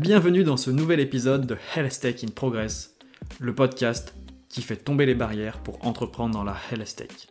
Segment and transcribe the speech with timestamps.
[0.00, 2.96] Bienvenue dans ce nouvel épisode de Health Tech in Progress,
[3.38, 4.14] le podcast
[4.48, 7.28] qui fait tomber les barrières pour entreprendre dans la Health Tech.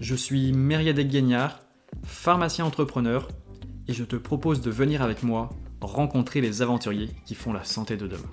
[0.00, 1.60] Je suis Meriadec Guignard,
[2.02, 3.28] pharmacien entrepreneur,
[3.88, 5.50] et je te propose de venir avec moi
[5.82, 8.30] rencontrer les aventuriers qui font la santé de demain.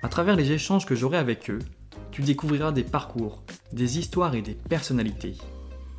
[0.00, 1.58] À travers les échanges que j'aurai avec eux,
[2.12, 5.34] tu découvriras des parcours, des histoires et des personnalités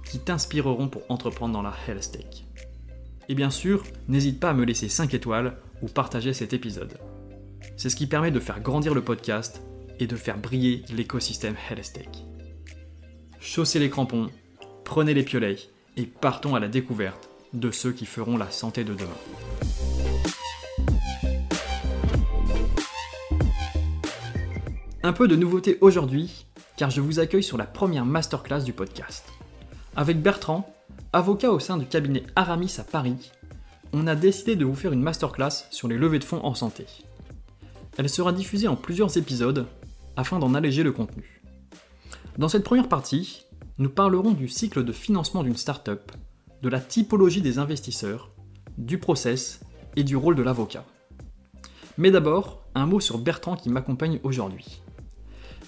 [0.09, 2.45] qui t'inspireront pour entreprendre dans la Health Tech.
[3.27, 6.98] Et bien sûr, n'hésite pas à me laisser 5 étoiles ou partager cet épisode.
[7.76, 9.62] C'est ce qui permet de faire grandir le podcast
[9.99, 11.55] et de faire briller l'écosystème
[11.94, 12.08] Tech.
[13.40, 14.30] Chaussez les crampons,
[14.84, 15.58] prenez les piolets
[15.95, 19.09] et partons à la découverte de ceux qui feront la santé de demain.
[25.04, 29.26] Un peu de nouveauté aujourd'hui, car je vous accueille sur la première masterclass du podcast.
[29.96, 30.73] Avec Bertrand,
[31.13, 33.32] avocat au sein du cabinet Aramis à Paris,
[33.93, 36.85] on a décidé de vous faire une masterclass sur les levées de fonds en santé.
[37.98, 39.66] Elle sera diffusée en plusieurs épisodes
[40.16, 41.41] afin d'en alléger le contenu.
[42.38, 43.46] Dans cette première partie,
[43.79, 46.12] nous parlerons du cycle de financement d'une startup,
[46.62, 48.32] de la typologie des investisseurs,
[48.77, 49.62] du process
[49.96, 50.85] et du rôle de l'avocat.
[51.98, 54.82] Mais d'abord, un mot sur Bertrand qui m'accompagne aujourd'hui.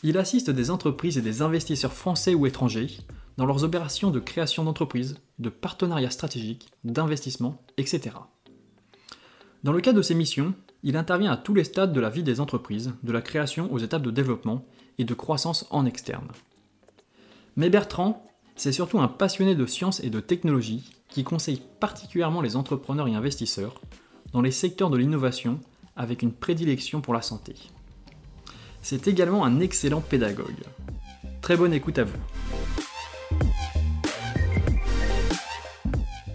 [0.04, 2.98] Il assiste des entreprises et des investisseurs français ou étrangers
[3.40, 8.18] dans leurs opérations de création d'entreprises, de partenariats stratégiques, d'investissement, etc.
[9.64, 12.22] Dans le cadre de ces missions, il intervient à tous les stades de la vie
[12.22, 14.66] des entreprises, de la création aux étapes de développement
[14.98, 16.28] et de croissance en externe.
[17.56, 22.58] Mais Bertrand, c'est surtout un passionné de sciences et de technologie qui conseille particulièrement les
[22.58, 23.80] entrepreneurs et investisseurs
[24.34, 25.62] dans les secteurs de l'innovation
[25.96, 27.56] avec une prédilection pour la santé.
[28.82, 30.66] C'est également un excellent pédagogue.
[31.40, 32.20] Très bonne écoute à vous.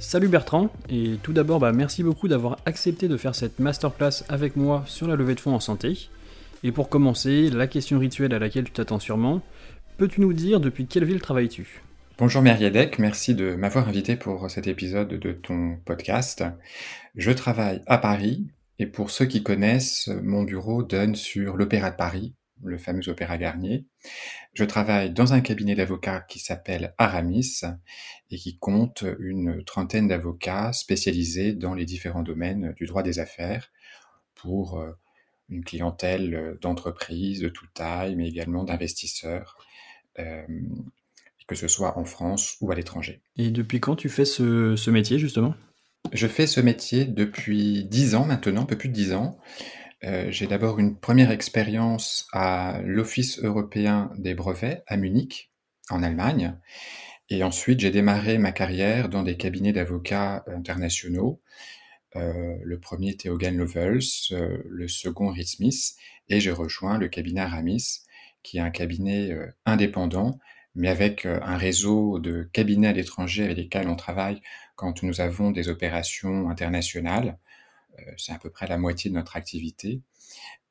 [0.06, 4.54] Salut Bertrand, et tout d'abord bah, merci beaucoup d'avoir accepté de faire cette masterclass avec
[4.54, 6.10] moi sur la levée de fonds en santé.
[6.62, 9.42] Et pour commencer, la question rituelle à laquelle tu t'attends sûrement,
[9.96, 11.82] peux-tu nous dire depuis quelle ville travailles-tu?
[12.18, 16.44] Bonjour Meriadec, merci de m'avoir invité pour cet épisode de ton podcast.
[17.16, 18.46] Je travaille à Paris,
[18.78, 23.38] et pour ceux qui connaissent, mon bureau donne sur l'Opéra de Paris, le fameux Opéra
[23.38, 23.86] Garnier.
[24.54, 27.62] Je travaille dans un cabinet d'avocats qui s'appelle Aramis
[28.30, 33.72] et qui compte une trentaine d'avocats spécialisés dans les différents domaines du droit des affaires
[34.36, 34.92] pour euh,
[35.48, 39.58] une clientèle d'entreprises de toute taille, mais également d'investisseurs,
[40.20, 40.46] euh,
[41.48, 43.20] que ce soit en France ou à l'étranger.
[43.36, 45.54] Et depuis quand tu fais ce, ce métier justement?
[46.12, 49.38] Je fais ce métier depuis dix ans maintenant, un peu plus de dix ans.
[50.04, 55.50] Euh, j'ai d'abord une première expérience à l'Office européen des brevets à Munich,
[55.88, 56.58] en Allemagne.
[57.30, 61.40] Et ensuite, j'ai démarré ma carrière dans des cabinets d'avocats internationaux.
[62.16, 65.94] Euh, le premier était Hogan Lovells, euh, le second Reed Smith,
[66.28, 68.02] et j'ai rejoint le cabinet Aramis,
[68.42, 69.30] qui est un cabinet
[69.64, 70.38] indépendant,
[70.74, 74.42] mais avec un réseau de cabinets à l'étranger avec lesquels on travaille
[74.76, 77.38] quand nous avons des opérations internationales.
[77.98, 80.02] Euh, c'est à peu près la moitié de notre activité.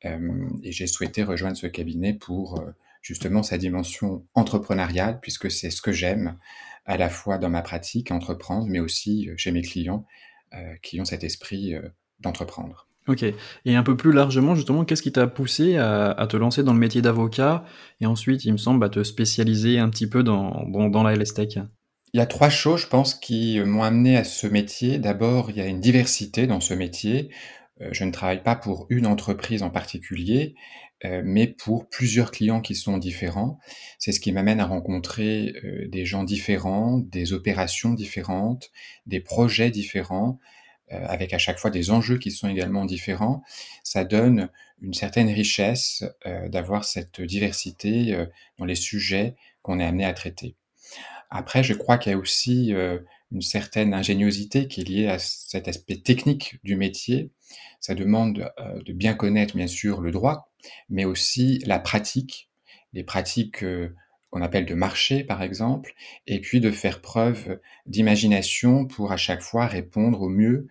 [0.05, 5.69] Euh, et j'ai souhaité rejoindre ce cabinet pour euh, justement sa dimension entrepreneuriale, puisque c'est
[5.69, 6.37] ce que j'aime
[6.85, 10.05] à la fois dans ma pratique, entreprendre, mais aussi chez mes clients
[10.83, 11.73] qui ont cet esprit
[12.19, 12.87] d'entreprendre.
[13.07, 13.23] Ok.
[13.65, 16.79] Et un peu plus largement, justement, qu'est-ce qui t'a poussé à, te lancer dans le
[16.79, 17.65] métier d'avocat?
[18.01, 21.15] Et ensuite, il me semble, à te spécialiser un petit peu dans, dans, dans la
[21.15, 21.59] LSTEC
[22.13, 24.99] il y a trois choses, je pense, qui m'ont amené à ce métier.
[24.99, 27.29] D'abord, il y a une diversité dans ce métier.
[27.81, 30.53] Euh, je ne travaille pas pour une entreprise en particulier,
[31.05, 33.57] euh, mais pour plusieurs clients qui sont différents.
[33.97, 38.69] C'est ce qui m'amène à rencontrer euh, des gens différents, des opérations différentes,
[39.07, 40.39] des projets différents,
[40.89, 43.41] avec à chaque fois des enjeux qui sont également différents.
[43.83, 44.49] Ça donne
[44.79, 46.03] une certaine richesse
[46.49, 48.27] d'avoir cette diversité
[48.59, 50.55] dans les sujets qu'on est amené à traiter.
[51.29, 52.99] Après, je crois qu'il y a aussi euh,
[53.31, 57.31] une certaine ingéniosité qui est liée à cet aspect technique du métier.
[57.79, 60.51] Ça demande euh, de bien connaître, bien sûr, le droit,
[60.89, 62.49] mais aussi la pratique,
[62.93, 63.89] les pratiques euh,
[64.29, 65.93] qu'on appelle de marché, par exemple,
[66.27, 70.67] et puis de faire preuve d'imagination pour à chaque fois répondre au mieux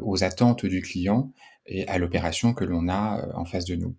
[0.00, 1.34] aux attentes du client
[1.66, 3.94] et à l'opération que l'on a en face de nous.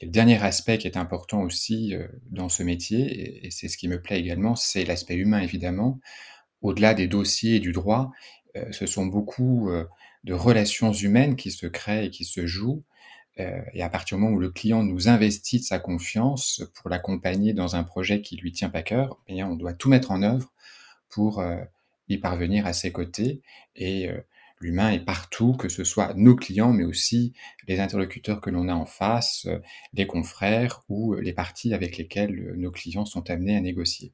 [0.00, 3.76] Et le dernier aspect qui est important aussi euh, dans ce métier, et c'est ce
[3.76, 6.00] qui me plaît également, c'est l'aspect humain évidemment.
[6.62, 8.12] Au-delà des dossiers et du droit,
[8.56, 9.84] euh, ce sont beaucoup euh,
[10.24, 12.84] de relations humaines qui se créent et qui se jouent.
[13.72, 17.52] Et à partir du moment où le client nous investit de sa confiance pour l'accompagner
[17.52, 20.52] dans un projet qui lui tient à cœur, eh on doit tout mettre en œuvre
[21.08, 21.40] pour
[22.08, 23.40] y parvenir à ses côtés.
[23.76, 24.10] Et
[24.60, 27.32] L'humain est partout, que ce soit nos clients, mais aussi
[27.68, 29.46] les interlocuteurs que l'on a en face,
[29.92, 34.12] les confrères ou les parties avec lesquelles nos clients sont amenés à négocier.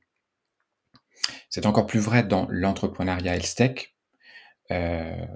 [1.49, 3.94] C'est encore plus vrai dans l'entrepreneuriat health tech.
[4.70, 5.26] Euh,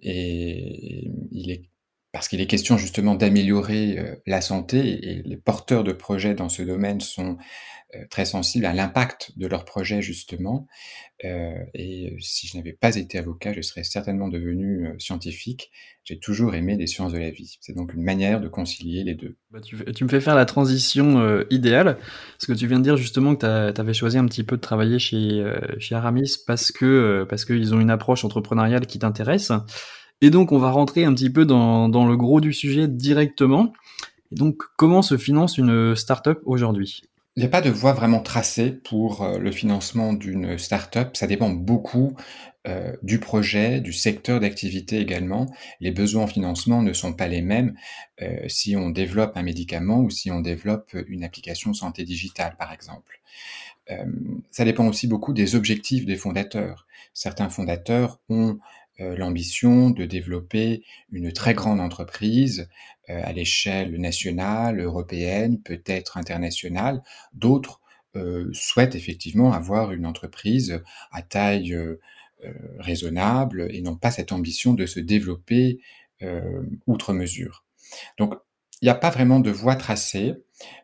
[0.00, 1.68] et il est
[2.12, 6.50] parce qu'il est question justement d'améliorer euh, la santé et les porteurs de projets dans
[6.50, 7.38] ce domaine sont
[7.94, 10.66] euh, très sensibles à l'impact de leur projet justement.
[11.24, 15.70] Euh, et si je n'avais pas été avocat, je serais certainement devenu scientifique.
[16.04, 17.56] J'ai toujours aimé les sciences de la vie.
[17.60, 19.36] C'est donc une manière de concilier les deux.
[19.50, 23.36] Bah, tu, me fais faire la transition idéale, parce que tu viens de dire justement
[23.36, 25.44] que tu avais choisi un petit peu de travailler chez,
[25.78, 29.52] chez Aramis parce que parce qu'ils ont une approche entrepreneuriale qui t'intéresse.
[30.22, 33.72] Et donc, on va rentrer un petit peu dans, le gros du sujet directement.
[34.30, 37.02] Donc, comment se finance une startup aujourd'hui?
[37.34, 41.16] Il n'y a pas de voie vraiment tracée pour euh, le financement d'une startup.
[41.16, 42.14] Ça dépend beaucoup
[42.68, 45.52] euh, du projet, du secteur d'activité également.
[45.80, 47.74] Les besoins en financement ne sont pas les mêmes
[48.20, 52.72] euh, si on développe un médicament ou si on développe une application santé digitale, par
[52.72, 53.20] exemple.
[54.50, 56.86] ça dépend aussi beaucoup des objectifs des fondateurs.
[57.12, 58.58] Certains fondateurs ont
[59.16, 62.68] l'ambition de développer une très grande entreprise
[63.10, 67.02] euh, à l'échelle nationale, européenne, peut-être internationale.
[67.32, 67.80] D'autres
[68.16, 71.76] euh, souhaitent effectivement avoir une entreprise à taille
[72.80, 75.78] raisonnable et n'ont pas cette ambition de se développer
[76.88, 77.64] outre mesure.
[78.18, 78.34] Donc,
[78.80, 80.34] il n'y a pas vraiment de voie tracée,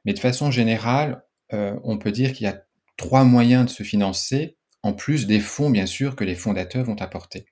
[0.04, 2.62] mais de façon générale, on peut dire qu'il y a
[2.96, 7.00] trois moyens de se financer, en plus des fonds, bien sûr, que les fondateurs vont
[7.00, 7.46] apporter.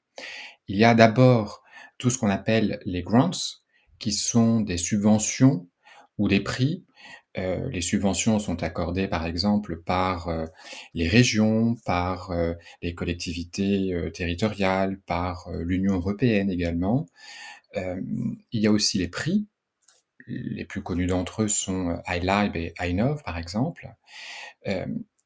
[0.69, 1.63] Il y a d'abord
[1.99, 3.31] tout ce qu'on appelle les grants,
[3.99, 5.69] qui sont des subventions
[6.19, 6.85] ou des prix.
[7.39, 10.47] Euh, les subventions sont accordées par exemple par euh,
[10.95, 17.07] les régions, par euh, les collectivités territoriales, par l'Union européenne également.
[17.75, 19.47] il y a aussi les prix.
[20.27, 23.89] Les plus connus d'entre eux sont iLive et iNov par exemple.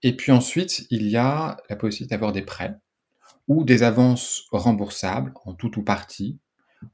[0.03, 2.75] et puis ensuite, il y a la possibilité d'avoir des prêts
[3.51, 6.39] ou des avances remboursables en tout ou partie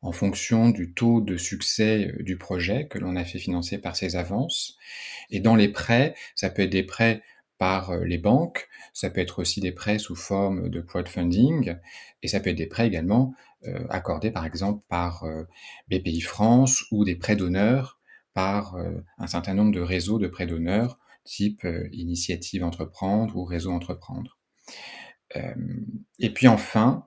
[0.01, 3.95] en fonction du taux de succès euh, du projet que l'on a fait financer par
[3.95, 4.79] ces avances.
[5.29, 7.23] Et dans les prêts, ça peut être des prêts
[7.59, 11.77] par euh, les banques, ça peut être aussi des prêts sous forme de crowdfunding,
[12.23, 13.35] et ça peut être des prêts également
[13.67, 15.27] euh, accordés par exemple par
[15.89, 18.01] BPI France ou des prêts d'honneur
[18.33, 18.77] par
[19.19, 24.39] un certain nombre de réseaux de prêts d'honneur type Initiative Entreprendre ou Réseau Entreprendre.
[25.35, 25.55] Euh,
[26.19, 27.07] et puis enfin,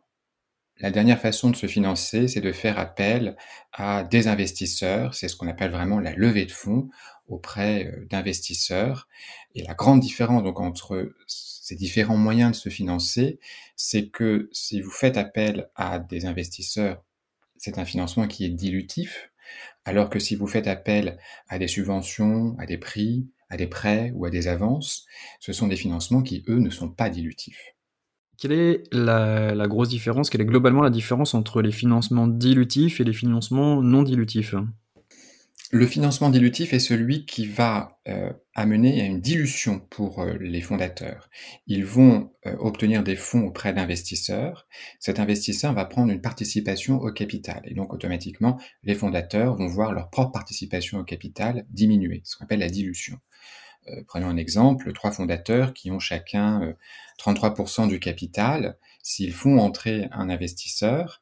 [0.80, 3.36] la dernière façon de se financer, c'est de faire appel
[3.74, 5.13] à des investisseurs.
[5.13, 6.89] C'est ce qu'on appelle vraiment la levée de fonds
[7.27, 9.07] auprès euh, d'investisseurs.
[9.56, 13.39] Et la grande différence donc entre ces différents moyens de se financer,
[13.75, 17.04] c'est que si vous faites appel à des investisseurs,
[17.57, 19.31] c'est un financement qui est dilutif,
[19.86, 21.18] alors que si vous faites appel
[21.48, 25.06] à des subventions, à des prix, à des prêts ou à des avances,
[25.39, 27.75] ce sont des financements qui, eux, ne sont pas dilutifs.
[28.39, 33.03] Quelle est la, grosse différence Quelle est globalement la différence entre les financements dilutifs et
[33.03, 34.56] les financements non dilutifs?
[35.71, 40.62] Le financement dilutif est celui qui va euh, amener à une dilution pour euh, les
[40.62, 41.30] fondateurs.
[41.68, 44.68] Ils vont euh, obtenir des fonds auprès d'investisseurs.
[44.99, 47.61] Cet investisseur va prendre une participation au capital.
[47.66, 52.45] Et donc automatiquement, les fondateurs vont voir leur propre participation au capital diminuer, ce qu'on
[52.45, 53.19] appelle la dilution.
[53.90, 56.76] Euh, prenons un exemple, trois fondateurs qui ont chacun
[57.19, 61.22] 33% euh, du capital, s'ils font entrer un investisseur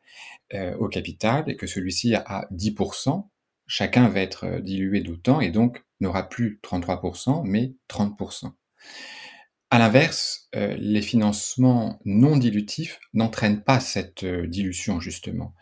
[0.53, 3.27] euh, au capital et que celui-ci a 10%,
[3.67, 8.51] chacun va être dilué d'autant et donc n'aura plus 33%, mais 30%.
[9.69, 15.53] À l'inverse, les financements non dilutifs n'entraînent pas cette dilution, justement.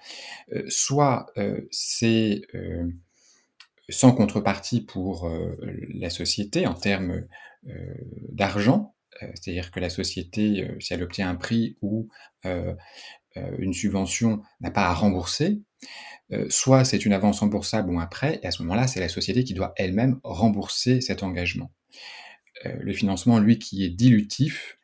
[0.68, 1.26] soit
[1.72, 2.44] c'est
[3.90, 5.56] sans contrepartie pour euh,
[5.94, 7.24] la société en termes
[7.68, 7.94] euh,
[8.32, 12.10] d'argent, euh, c'est-à-dire que la société, si elle obtient un prix ou
[13.58, 15.62] une subvention, n'a pas à rembourser,
[16.48, 19.44] soit c'est une avance remboursable ou un prêt, et à ce moment-là, c'est la société
[19.44, 21.72] qui doit elle-même rembourser cet engagement.
[22.64, 24.78] le financement, lui, qui est dilutif,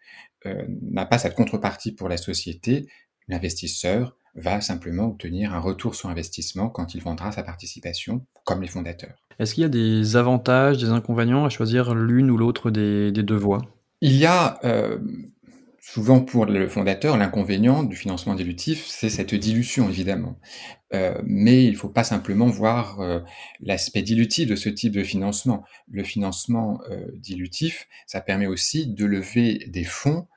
[0.44, 2.88] n'a pas cette contrepartie pour la société,
[3.30, 8.68] l'investisseur va simplement obtenir un retour sur investissement quand il vendra sa participation, comme les
[8.68, 9.16] fondateurs.
[9.40, 13.36] Est-ce qu'il y a des avantages, des inconvénients à choisir l'une ou l'autre des, deux
[13.36, 13.62] voies?
[14.02, 15.00] Il y a euh,
[15.80, 20.40] souvent pour le fondateur l'inconvénient du financement dilutif, c'est cette dilution évidemment.
[20.94, 23.20] Euh, mais il ne faut pas simplement voir euh,
[23.62, 25.64] l'aspect dilutif de ce type de financement.
[25.90, 26.80] Le financement
[27.16, 30.28] dilutif, ça permet aussi de lever des fonds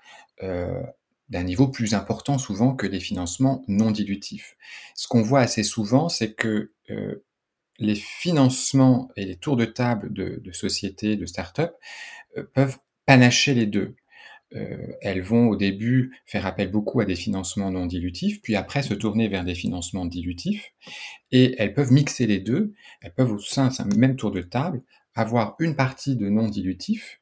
[1.28, 4.56] d'un niveau plus important souvent que les financements non dilutifs.
[4.94, 6.72] Ce qu'on voit assez souvent, c'est que
[7.78, 11.74] les financements et les tours de table de, sociétés, de start-up
[12.52, 13.96] peuvent panacher les deux.
[15.00, 18.94] elles vont au début faire appel beaucoup à des financements non dilutifs, puis après se
[18.94, 20.72] tourner vers des financements dilutifs,
[21.32, 24.82] et elles peuvent mixer les deux, elles peuvent au sein d'un même tour de table
[25.14, 27.20] avoir une partie de non dilutif,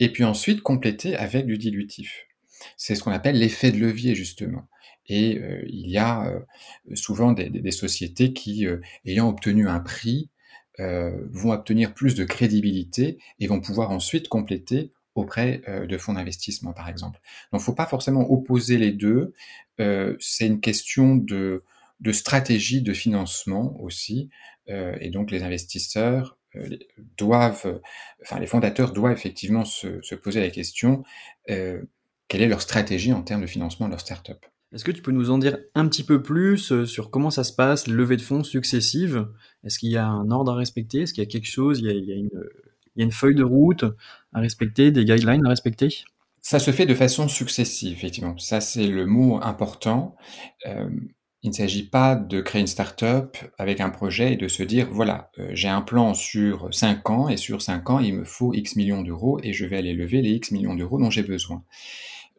[0.00, 2.26] et puis ensuite compléter avec du dilutif.
[2.76, 4.68] C'est ce qu'on appelle l'effet de levier, justement.
[5.06, 6.40] Et euh, il y a euh,
[6.94, 10.30] souvent des, sociétés qui, euh, ayant obtenu un prix,
[10.76, 16.88] vont obtenir plus de crédibilité et vont pouvoir ensuite compléter auprès de fonds d'investissement, par
[16.88, 17.20] exemple.
[17.52, 19.34] Donc, faut pas forcément opposer les deux.
[20.18, 21.62] c'est une question de,
[22.00, 24.30] de, stratégie de financement aussi.
[24.66, 26.38] et donc, les investisseurs
[27.16, 27.80] doivent,
[28.24, 31.04] enfin, les fondateurs doivent effectivement se, se poser la question
[32.28, 34.44] quelle est leur stratégie en termes de financement de leur startup?
[34.74, 37.44] Est-ce que tu peux nous en dire un petit peu plus euh, sur comment ça
[37.44, 39.28] se passe, levée de fonds successives?
[39.62, 41.02] Est-ce qu'il y a un ordre à respecter?
[41.02, 41.78] Est-ce qu'il y a quelque chose?
[41.78, 42.16] Il y a,
[42.96, 43.84] une, feuille de route
[44.32, 46.02] à respecter, des guidelines à respecter?
[46.40, 48.36] Ça se fait de façon successive, effectivement.
[48.38, 50.16] Ça, c'est le mot important.
[50.66, 50.90] Euh,
[51.42, 54.88] il ne s'agit pas de créer une startup avec un projet et de se dire,
[54.90, 58.52] voilà, euh, j'ai un plan sur 5 ans et sur 5 ans, il me faut
[58.52, 61.62] X millions d'euros et je vais aller lever les X millions d'euros dont j'ai besoin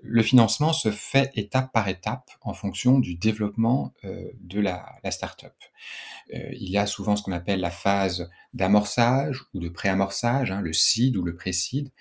[0.02, 5.12] le financement se fait étape par étape en fonction du développement euh, de la, la
[5.12, 5.54] startup.
[6.34, 10.62] Euh, il y a souvent ce qu'on appelle la phase d'amorçage ou de préamorçage, hein,
[10.62, 11.92] le seed ou le pré-seed.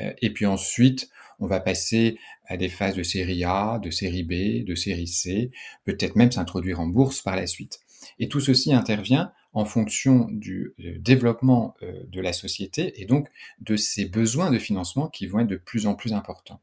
[0.00, 4.24] Euh, et puis ensuite, on va passer à des phases de série A, de série
[4.24, 5.50] B, de série C,
[5.84, 7.80] peut-être même s'introduire en bourse par la suite.
[8.18, 13.28] Et tout ceci intervient en fonction du développement de la société et donc
[13.60, 16.60] de ses besoins de financement qui vont être de plus en plus importants.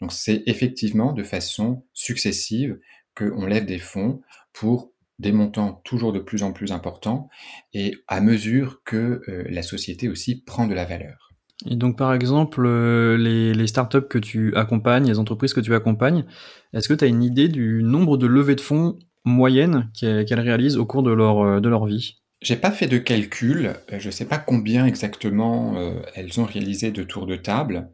[0.00, 2.78] Donc c'est effectivement de façon successive
[3.16, 7.28] qu'on lève des fonds pour des montants toujours de plus en plus importants
[7.72, 11.30] et à mesure que euh, la société aussi prend de la valeur.
[11.64, 16.24] Et donc par exemple, euh, les, startups que tu accompagnes, les entreprises que tu accompagnes,
[16.72, 20.76] est-ce que tu as une idée du nombre de levées de fonds moyennes qu'elles réalisent
[20.76, 22.18] au cours de leur, euh, de leur vie?
[22.40, 25.76] J'ai pas fait de calcul, je ne sais pas combien exactement
[26.16, 27.88] elles ont réalisé de tours de table.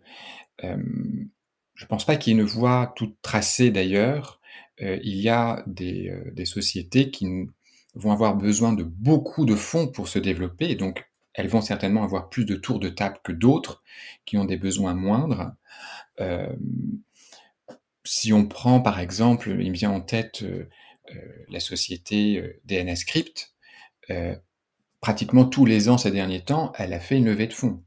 [1.78, 4.40] Je pense pas qu'il y ait une voie toute tracée d'ailleurs.
[4.82, 7.28] Euh, il y a des, euh, des, sociétés qui
[7.94, 12.02] vont avoir besoin de beaucoup de fonds pour se développer, et donc elles vont certainement
[12.02, 13.85] avoir plus de tours de table que d'autres
[14.26, 15.52] qui ont des besoins moindres.
[16.20, 16.52] Euh,
[18.04, 20.44] si on prend par exemple, il me vient en tête
[21.49, 23.54] la société DNS Script,
[25.00, 27.82] pratiquement tous les ans ces derniers temps, elle a fait une levée de fonds.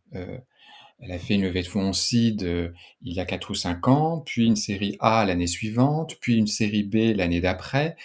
[1.01, 2.69] Elle a fait une levée de fonds seed euh,
[3.01, 6.47] il y a 4 ou 5 ans, puis une série A l'année suivante, puis une
[6.47, 7.97] série B l'année d'après.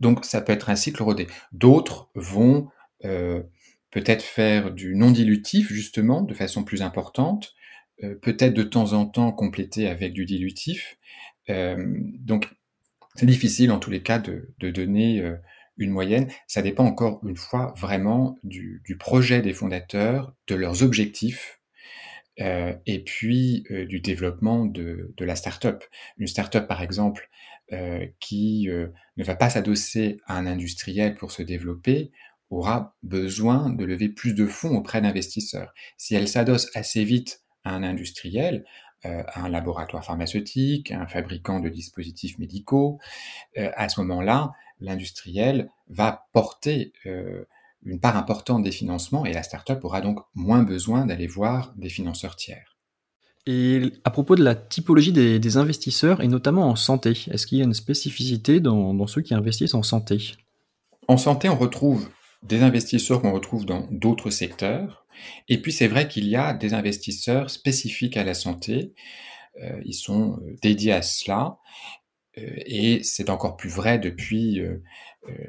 [0.00, 1.26] Donc ça peut être un cycle rodé.
[1.52, 2.68] D'autres vont
[3.04, 3.42] euh,
[3.90, 7.54] peut-être faire du non dilutif justement de façon plus importante,
[8.02, 10.98] euh, peut-être de temps en temps compléter avec du dilutif.
[11.48, 12.48] donc
[13.16, 15.22] c'est difficile en tous les cas de, donner
[15.76, 16.28] une moyenne.
[16.48, 21.60] Ça dépend encore une fois vraiment du projet des fondateurs, de leurs objectifs
[22.40, 25.84] euh, et puis euh, du développement de, de la startup.
[26.18, 27.30] Une startup, par exemple,
[27.72, 32.12] euh, qui ne va pas s'adosser à un industriel pour se développer,
[32.50, 35.72] aura besoin de lever plus de fonds auprès d'investisseurs.
[35.96, 38.64] Si elle s'adosse assez vite à un industriel,
[39.02, 42.98] à un laboratoire pharmaceutique, à un fabricant de dispositifs médicaux,
[43.56, 46.92] à ce moment-là, l'industriel va porter
[47.84, 51.88] une part importante des financements et la startup aura donc moins besoin d'aller voir des
[51.88, 52.74] financeurs tiers.
[53.46, 57.60] Et à propos de la typologie des, investisseurs, et notamment en santé, est-ce qu'il y
[57.60, 60.32] a une spécificité dans, ceux qui investissent en santé?
[61.08, 62.08] En santé, on retrouve
[62.42, 65.06] des investisseurs qu'on retrouve dans d'autres secteurs.
[65.48, 68.94] Et puis c'est vrai qu'il y a des investisseurs spécifiques à la santé.
[69.62, 71.58] Euh, ils sont euh, dédiés à cela.
[72.38, 74.62] Euh, et c'est encore plus vrai depuis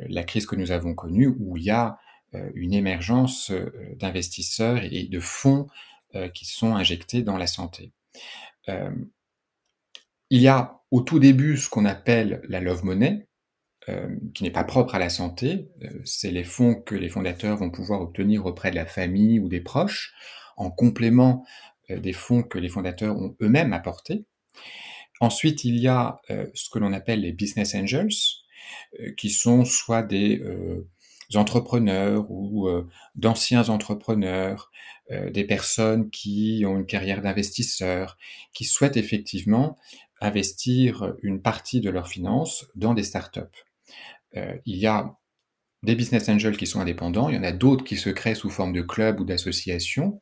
[0.08, 1.98] la crise que nous avons connue, où il y a
[2.56, 5.68] une émergence euh, d'investisseurs et de fonds
[6.16, 7.92] euh, qui sont injectés dans la santé.
[10.32, 13.28] il y a au tout début ce qu'on appelle la love money,
[14.34, 15.70] qui n'est pas propre à la santé.
[16.04, 19.62] c'est les fonds que les fondateurs vont pouvoir obtenir auprès de la famille ou des
[19.62, 20.16] proches,
[20.58, 21.46] en complément
[21.90, 24.26] des fonds que les fondateurs ont eux-mêmes apportés.
[25.20, 26.20] Ensuite, il y a
[26.56, 28.18] ce que l'on appelle les business angels,
[29.18, 30.42] qui sont soit des
[31.34, 34.72] entrepreneurs ou euh, d'anciens entrepreneurs,
[35.12, 38.18] euh, des personnes qui ont une carrière d'investisseurs,
[38.54, 39.78] qui souhaitent effectivement
[40.22, 43.42] investir une partie de leurs finances dans des startups.
[44.36, 45.18] Euh, il y a
[45.84, 48.50] des business angels qui sont indépendants, il y en a d'autres qui se créent sous
[48.50, 50.20] forme de clubs ou d'associations,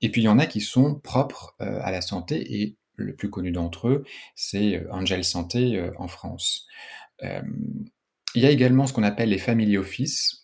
[0.00, 3.30] et puis il y en a qui sont propres à la santé, et le plus
[3.30, 6.66] connu d'entre eux, c'est Angel Santé en France.
[7.22, 10.43] il y a également ce qu'on appelle les family office.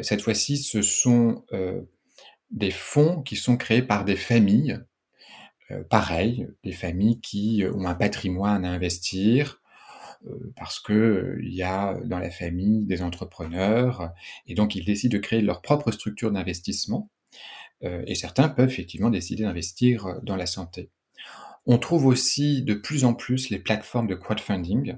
[0.00, 1.44] Cette fois-ci, ce sont
[2.50, 4.78] des fonds qui sont créés par des familles,
[5.90, 9.62] pareil, des familles qui ont un patrimoine à investir,
[10.26, 14.12] euh, parce que euh, il y a dans la famille des entrepreneurs
[14.46, 17.10] et donc ils décident de créer leur propre structure d'investissement
[17.82, 20.90] euh, et certains peuvent effectivement décider d'investir dans la santé.
[21.66, 24.96] On trouve aussi de plus en plus les plateformes de crowdfunding.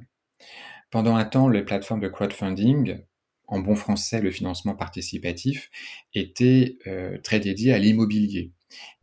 [0.90, 3.02] Pendant un temps, les plateformes de crowdfunding,
[3.46, 5.70] en bon français, le financement participatif,
[6.14, 6.78] étaient
[7.22, 8.52] très dédiées à l'immobilier.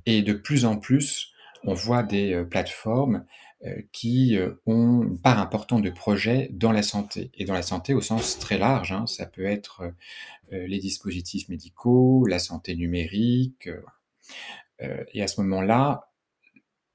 [0.05, 1.31] Et de plus en plus,
[1.63, 3.25] on voit des plateformes
[3.63, 7.29] euh, qui euh, ont une part importante de projets dans la santé.
[7.35, 9.83] Et dans la santé au sens très large, hein, ça peut être
[10.51, 13.69] euh, les dispositifs médicaux, la santé numérique.
[15.13, 16.09] et à ce moment-là,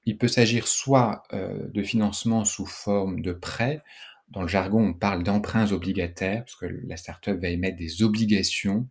[0.06, 3.82] il peut s'agir soit de financement sous forme de prêts,
[4.28, 8.88] dans le jargon on parle d'emprunts obligataires, parce que la startup va émettre des obligations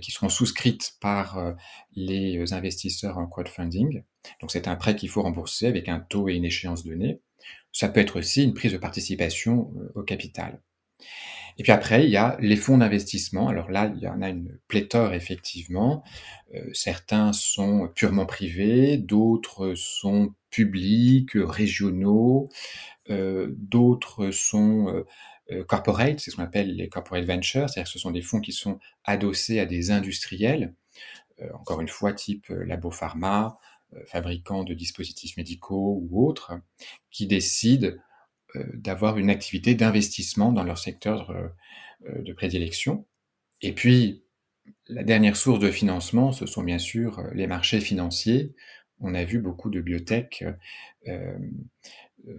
[0.00, 1.54] qui seront souscrites par
[1.94, 4.02] les investisseurs en crowdfunding.
[4.40, 7.20] Donc c'est un prêt qu'il faut rembourser avec un taux et une échéance donnée.
[7.72, 10.62] Ça peut être aussi une prise de participation euh, au capital.
[11.58, 13.48] Et puis après, il y a les fonds d'investissement.
[13.48, 16.04] Alors là, il y en a une pléthore effectivement.
[16.54, 22.48] Euh, certains sont purement privés, d'autres sont publics, régionaux,
[23.10, 25.04] euh, d'autres sont
[25.68, 28.50] corporate, c'est ce qu'on appelle les corporate ventures, c'est-à-dire que ce sont des fonds qui
[28.50, 30.74] sont adossés à des industriels,
[31.54, 33.56] encore une fois type Labo Pharma,
[33.94, 36.54] euh, fabricants de dispositifs médicaux ou autres,
[37.12, 37.98] qui décident euh,
[38.74, 43.06] d'avoir une activité d'investissement dans leur secteur euh, de prédilection.
[43.62, 44.24] Et puis,
[44.88, 48.54] la dernière source de financement, ce sont bien sûr les marchés financiers.
[49.00, 50.44] On a vu beaucoup de biotech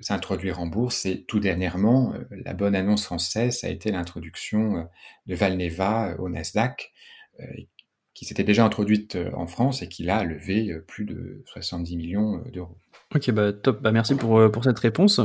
[0.01, 4.85] s'introduire en bourse et tout dernièrement, la bonne annonce française a été l'introduction
[5.27, 6.91] de Valneva au Nasdaq,
[8.17, 11.97] qui s'était déjà introduite euh, en France et qui l'a levé euh, plus de 70
[11.97, 12.79] millions euh, d'euros.
[13.15, 15.21] Ok, bah top, bah merci pour, pour cette réponse.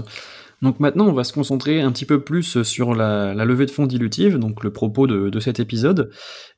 [0.62, 3.86] Donc maintenant, on va se concentrer un petit peu plus sur la, levée de fonds
[3.86, 6.10] dilutive, donc le propos de, cet épisode.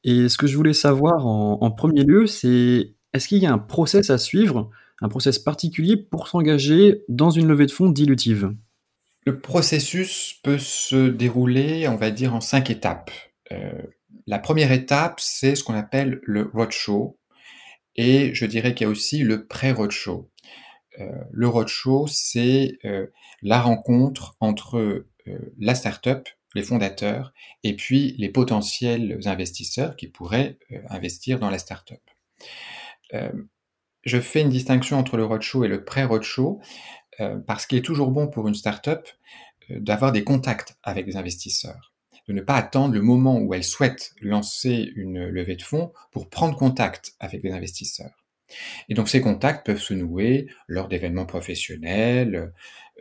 [0.04, 3.58] Et ce que je voulais savoir en, premier lieu, c'est est-ce qu'il y a un
[3.58, 8.52] process à suivre, un process particulier pour s'engager dans une levée de fonds dilutive?
[9.24, 13.10] Le processus peut se dérouler, on va dire, en cinq étapes.
[14.26, 17.18] La première étape, c'est ce qu'on appelle le roadshow.
[17.96, 20.30] Et je dirais qu'il y a aussi le pré-roadshow.
[21.00, 23.06] Euh, le roadshow, c'est euh,
[23.42, 30.58] la rencontre entre euh, la startup, les fondateurs, et puis les potentiels investisseurs qui pourraient
[30.88, 32.00] investir dans la startup.
[34.04, 36.60] je fais une distinction entre le roadshow et le pré-roadshow
[37.46, 39.08] parce qu'il est toujours bon pour une startup
[39.68, 41.94] d'avoir des contacts avec des investisseurs
[42.28, 46.30] de ne pas attendre le moment où elle souhaite lancer une levée de fonds pour
[46.30, 48.23] prendre contact avec des investisseurs.
[48.88, 52.52] Et donc ces contacts peuvent se nouer lors d'événements professionnels,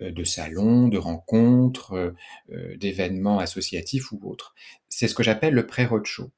[0.02, 2.12] euh, de salons, de rencontres, euh,
[2.52, 4.56] euh, d'événements associatifs ou autres.
[4.90, 6.32] C'est ce que j'appelle le pré-roadshow.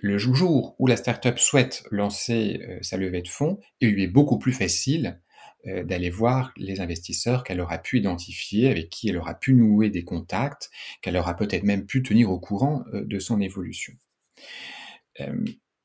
[0.00, 4.38] Le jour où la startup souhaite lancer sa levée de fonds, il lui est beaucoup
[4.38, 5.22] plus facile
[5.64, 10.04] d'aller voir les investisseurs qu'elle aura pu identifier, avec qui elle aura pu nouer des
[10.04, 10.68] contacts,
[11.00, 13.94] qu'elle aura peut-être même pu tenir au courant de son évolution.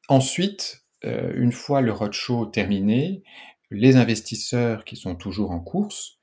[0.09, 3.23] Ensuite, une fois le roadshow terminé,
[3.71, 6.19] les investisseurs qui sont toujours en course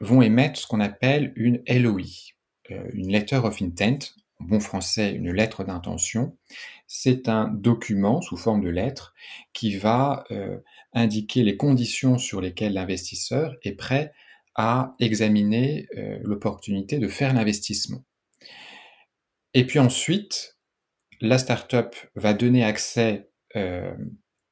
[0.00, 2.34] vont émettre ce qu'on appelle une LOI,
[2.68, 3.98] une Letter of Intent,
[4.38, 6.36] en bon français une lettre d'intention.
[6.86, 9.14] C'est un document sous forme de lettre
[9.52, 10.24] qui va
[10.92, 14.12] indiquer les conditions sur lesquelles l'investisseur est prêt
[14.56, 18.02] à examiner euh, l'opportunité de faire l'investissement.
[19.52, 20.56] Et puis ensuite,
[21.20, 23.94] la startup va donner accès euh,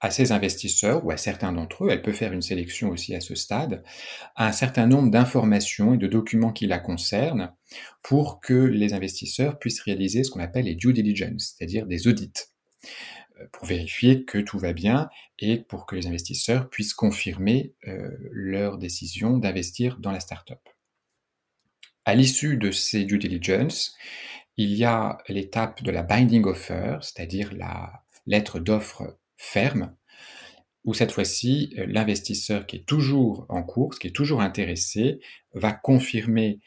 [0.00, 3.20] à ses investisseurs ou à certains d'entre eux, elle peut faire une sélection aussi à
[3.20, 3.82] ce stade,
[4.36, 7.54] un certain nombre d'informations et de documents qui la concernent
[8.02, 12.32] pour que les investisseurs puissent réaliser ce qu'on appelle les due diligence, c'est-à-dire des audits.
[13.40, 18.10] Euh, pour vérifier que tout va bien et pour que les investisseurs puissent confirmer euh,
[18.30, 20.60] leur décision d'investir dans la startup.
[22.04, 23.96] À l'issue de ces due diligence,
[24.56, 29.94] il y a l'étape de la binding offer, c'est-à-dire la lettre d'offre ferme.
[30.84, 35.18] où cette fois-ci, l'investisseur qui est toujours en course, qui est toujours intéressé,
[35.54, 36.60] va confirmer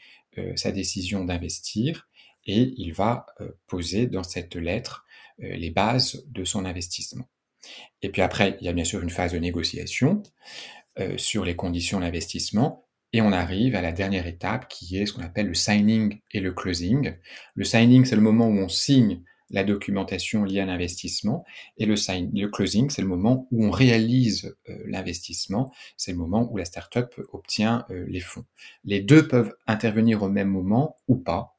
[0.56, 2.08] sa décision d'investir
[2.44, 3.26] et il va
[3.66, 5.06] poser dans cette lettre
[5.38, 7.28] les bases de son investissement.
[8.02, 10.22] Et puis après, il y a bien sûr une phase de négociation
[11.16, 15.22] sur les conditions d'investissement et on arrive à la dernière étape qui est ce qu'on
[15.22, 17.14] appelle le signing et le closing.
[17.54, 21.44] Le signing, c'est le moment où on signe la documentation liée à l'investissement
[21.76, 26.18] et le, sign, le closing, c'est le moment où on réalise euh, l'investissement, c'est le
[26.18, 28.44] moment où la startup obtient euh, les fonds.
[28.84, 31.56] Les deux peuvent intervenir au même moment ou pas.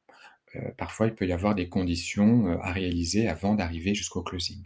[0.56, 4.62] Euh, parfois, il peut y avoir des conditions à réaliser avant d'arriver jusqu'au closing.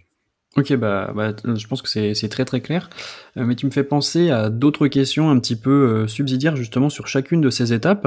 [0.56, 2.88] Ok, bah, bah, je pense que c'est très très clair.
[3.36, 6.88] Euh, mais tu me fais penser à d'autres questions un petit peu euh, subsidiaires justement
[6.88, 8.06] sur chacune de ces étapes.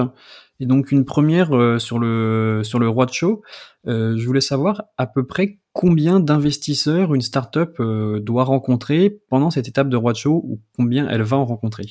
[0.59, 3.41] Et donc une première euh, sur le sur le roadshow.
[3.85, 7.81] je voulais savoir à peu près combien d'investisseurs une startup
[8.21, 11.85] doit rencontrer pendant cette étape de roadshow ou combien elle va en rencontrer?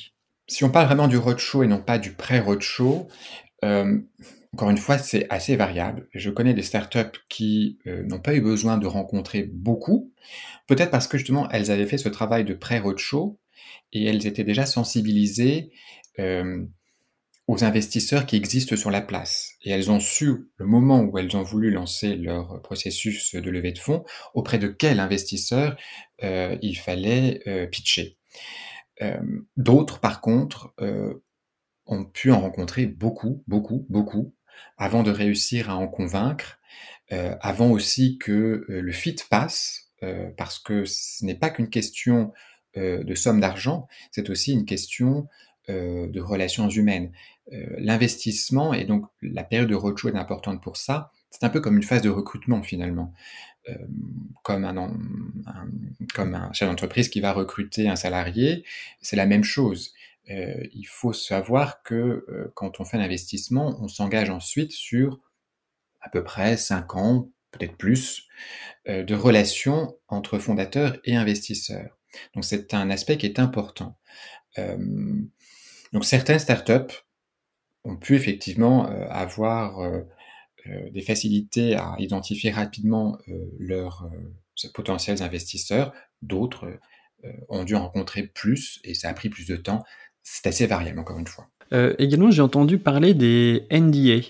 [0.47, 3.07] Si on parle vraiment du roadshow et non pas du pré-roadshow,
[4.57, 6.07] encore une fois, c'est assez variable.
[6.15, 10.11] Je connais des startups qui euh, n'ont pas eu besoin de rencontrer beaucoup,
[10.65, 13.39] peut-être parce que justement elles avaient fait ce travail de pré-roadshow
[13.93, 15.69] et elles étaient déjà sensibilisées
[16.17, 16.65] euh,
[17.47, 19.51] aux investisseurs qui existent sur la place.
[19.61, 23.73] Et elles ont su, le moment où elles ont voulu lancer leur processus de levée
[23.73, 25.77] de fonds, auprès de quel investisseur
[26.23, 28.17] euh, il fallait pitcher.
[29.55, 30.73] D'autres, par contre,
[31.85, 34.33] ont pu en rencontrer beaucoup, beaucoup, beaucoup,
[34.77, 36.59] avant de réussir à en convaincre,
[37.13, 41.69] euh, avant aussi que euh, le fit passe, euh, parce que ce n'est pas qu'une
[41.69, 42.33] question
[42.75, 45.27] de somme d'argent, c'est aussi une question
[45.67, 47.11] de relations humaines.
[47.49, 51.77] L'investissement, et donc la période de roadshow est importante pour ça, c'est un peu comme
[51.77, 53.15] une phase de recrutement finalement.
[54.43, 54.93] comme, un,
[56.13, 58.63] comme un chef d'entreprise qui va recruter un salarié,
[59.01, 59.95] c'est la même chose.
[60.29, 65.19] Euh, il faut savoir que euh, quand on fait un investissement, on s'engage ensuite sur
[66.01, 68.27] à peu près 5 ans, peut-être plus,
[68.87, 71.97] euh, de relations entre fondateurs et investisseurs.
[72.35, 73.97] Donc c'est un aspect qui est important.
[75.93, 77.03] donc certaines startups
[77.83, 79.79] ont pu effectivement avoir
[80.65, 83.19] des facilités à identifier rapidement
[83.59, 84.09] leurs
[84.73, 86.79] potentiels investisseurs, d'autres
[87.49, 89.83] ont dû rencontrer plus et ça a pris plus de temps
[90.29, 91.47] c'est assez variable, encore une fois.
[91.73, 94.27] Euh, également, j'ai entendu parler des NDA.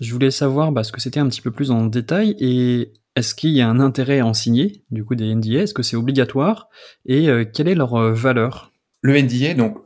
[0.00, 3.34] Je voulais savoir bah, ce que c'était un petit peu plus en détail et est-ce
[3.34, 5.96] qu'il y a un intérêt à en signer, du coup, des NDA Est-ce que c'est
[5.96, 6.68] obligatoire?
[7.06, 8.72] Et euh, quelle est leur euh, valeur?
[9.00, 9.78] Le NDA, donc,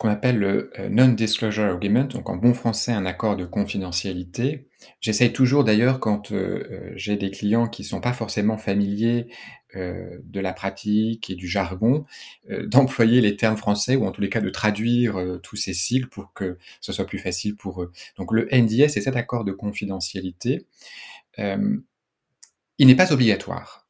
[0.00, 4.66] qu'on appelle le Non-Disclosure Agreement, donc en bon français, un accord de confidentialité.
[5.02, 6.32] J'essaye toujours, d'ailleurs, quand
[6.96, 9.28] j'ai des clients qui sont pas forcément familiers
[9.76, 12.04] euh, de la pratique et du jargon,
[12.50, 15.74] euh, d'employer les termes français ou en tous les cas de traduire euh, tous ces
[15.74, 17.92] cycles pour que ce soit plus facile pour eux.
[18.16, 20.66] Donc le NDA, c'est cet accord de confidentialité.
[22.80, 23.86] Il n'est pas obligatoire.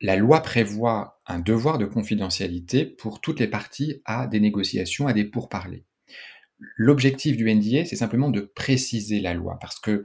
[0.00, 5.12] la loi prévoit un devoir de confidentialité pour toutes les parties à des négociations, à
[5.12, 5.84] des pourparlers.
[6.76, 10.04] L'objectif du NDA, c'est simplement de préciser la loi, parce que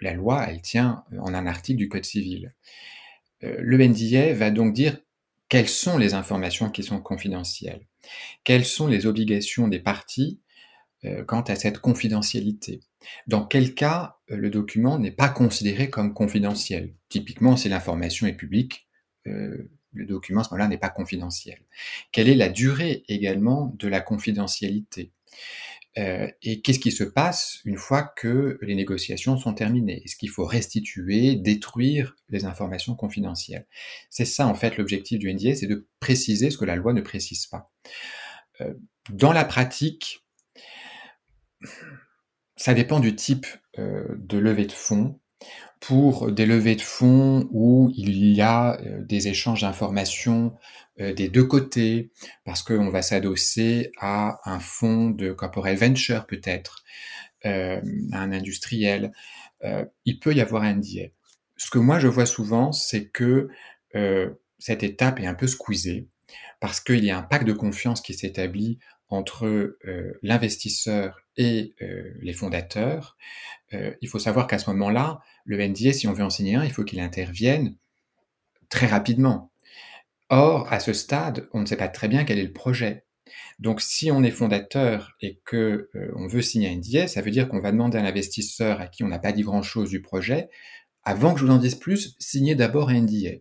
[0.00, 2.54] la loi, elle tient en un article du Code civil.
[3.44, 4.98] Euh, le NDA va donc dire
[5.48, 7.86] quelles sont les informations qui sont confidentielles,
[8.44, 10.45] quelles sont les obligations des parties euh,
[11.26, 12.80] quant à cette confidentialité.
[13.26, 16.94] Dans quel cas euh, le document n'est pas considéré comme confidentiel?
[17.08, 18.88] Typiquement, si l'information est publique,
[19.24, 21.58] le document à ce moment-là n'est pas confidentiel.
[22.12, 25.12] Quelle est la durée également de la confidentialité?
[25.98, 30.02] Euh, et qu'est-ce qui se passe une fois que les négociations sont terminées?
[30.04, 33.66] Est-ce qu'il faut restituer, détruire les informations confidentielles?
[34.10, 37.00] C'est ça en fait l'objectif du NDA, c'est de préciser ce que la loi ne
[37.00, 37.72] précise pas.
[38.60, 38.74] Euh,
[39.10, 40.25] dans la pratique,
[42.56, 43.46] ça dépend du type
[43.78, 45.20] euh, de levée de fonds
[45.80, 50.56] pour des levées de fonds où il y a euh, des échanges d'informations
[51.00, 52.10] euh, des deux côtés,
[52.44, 56.82] parce qu'on va s'adosser à un fonds de corporate venture peut-être,
[57.44, 57.80] euh,
[58.12, 59.12] un industriel.
[60.04, 61.08] il peut y avoir un NDA.
[61.56, 63.48] Ce que moi je vois souvent, c'est que
[64.58, 66.08] cette étape est un peu squeezée,
[66.60, 69.76] parce qu'il y a un pacte de confiance qui s'établit entre
[70.22, 71.74] l'investisseur et
[72.20, 73.16] les fondateurs.
[73.72, 76.72] il faut savoir qu'à ce moment-là, le NDA, si on veut en signer un, il
[76.72, 77.76] faut qu'il intervienne
[78.68, 79.50] très rapidement.
[80.28, 83.04] Or, à ce stade, on ne sait pas très bien quel est le projet.
[83.58, 87.48] Donc, si on est fondateur et que on veut signer un NDA, ça veut dire
[87.48, 90.48] qu'on va demander à l'investisseur à qui on n'a pas dit grand-chose du projet,
[91.04, 93.36] avant que je vous en dise plus, signez d'abord un NDA.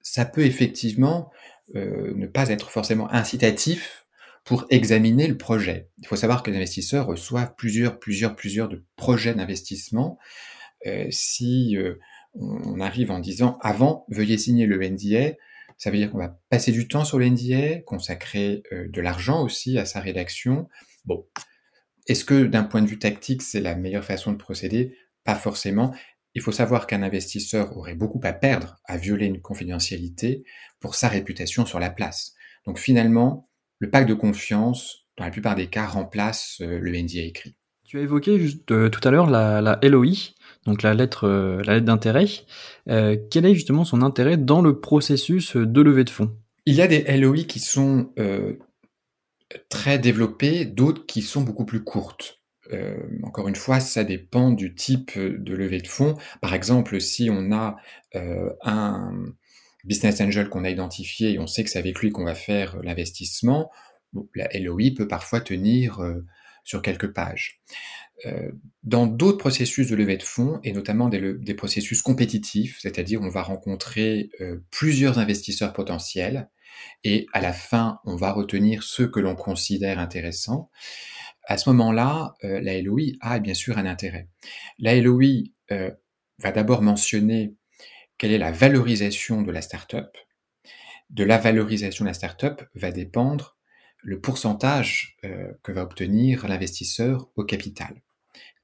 [0.00, 1.30] Ça peut effectivement
[1.74, 4.01] ne pas être forcément incitatif
[4.44, 5.88] pour examiner le projet.
[5.98, 10.18] Il faut savoir que les investisseurs reçoivent plusieurs, plusieurs, plusieurs de projets d'investissement.
[11.10, 11.76] si
[12.34, 15.36] on arrive en disant avant, veuillez signer le NDA,
[15.78, 19.78] ça veut dire qu'on va passer du temps sur le NDA, consacrer de l'argent aussi
[19.78, 20.68] à sa rédaction.
[21.04, 21.26] Bon,
[22.06, 24.96] est-ce que d'un point de vue tactique, c'est la meilleure façon de procéder?
[25.24, 25.94] Pas forcément.
[26.34, 30.44] Il faut savoir qu'un investisseur aurait beaucoup à perdre à violer une confidentialité
[30.80, 32.34] pour sa réputation sur la place.
[32.64, 33.48] Donc finalement,
[33.82, 37.56] le pacte de confiance, dans la plupart des cas, remplace euh, le NDA écrit.
[37.84, 40.34] Tu as évoqué juste, euh, tout à l'heure la, LOI,
[40.66, 42.26] donc la lettre, euh, lettre d'intérêt.
[42.86, 46.32] quel est justement son intérêt dans le processus de levée de fonds?
[46.64, 48.10] Il y a des LOI qui sont
[49.68, 52.40] très développées, d'autres qui sont beaucoup plus courtes.
[53.24, 56.14] Encore une fois, ça dépend du type de levée de fonds.
[56.40, 57.76] Par exemple, si on a
[58.14, 59.12] un
[59.84, 62.76] business angel qu'on a identifié et on sait que c'est avec lui qu'on va faire
[62.82, 63.70] l'investissement,
[64.34, 66.24] la LOI peut parfois tenir euh,
[66.64, 67.60] sur quelques pages.
[68.84, 73.42] dans d'autres processus de levée de fonds, et notamment des, processus compétitifs, c'est-à-dire on va
[73.42, 74.30] rencontrer
[74.70, 76.48] plusieurs investisseurs potentiels,
[77.04, 80.70] et à la fin, on va retenir ceux que l'on considère intéressants.
[81.44, 84.28] À ce moment-là, euh, la LOI a bien sûr un intérêt.
[84.78, 85.90] La LOI euh,
[86.38, 87.54] va d'abord mentionner
[88.22, 90.16] quelle est la valorisation de la startup.
[91.10, 93.56] De la valorisation de la startup va dépendre
[93.98, 98.00] le pourcentage euh, que va obtenir l'investisseur au capital.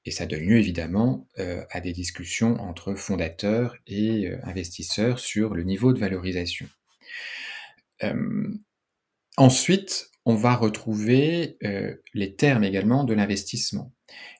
[0.05, 1.27] Et ça donne lieu évidemment
[1.71, 6.69] à des discussions entre fondateurs et investisseurs sur le niveau de valorisation.
[8.05, 8.49] Euh,
[9.37, 13.93] ensuite, on va retrouver euh, les termes également de l'investissement.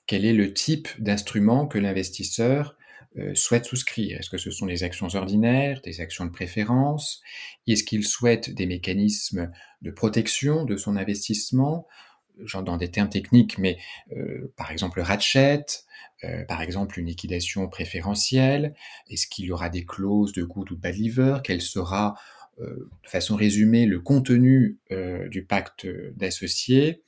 [0.07, 2.77] Quel est le type d'instrument que l'investisseur
[3.17, 4.19] euh, souhaite souscrire.
[4.19, 7.21] Est-ce que ce sont des actions ordinaires, des actions de préférence?
[7.67, 11.87] Est-ce qu'il souhaite des mécanismes de protection de son investissement?
[12.53, 13.77] Dans des termes techniques, mais
[14.55, 15.65] par exemple ratchet,
[16.47, 18.75] par exemple une liquidation préférentielle,
[19.09, 22.15] est-ce qu'il y aura des clauses de good ou de bad liver, quelle sera
[22.61, 27.03] euh, de façon résumée le contenu euh, du pacte d'associés?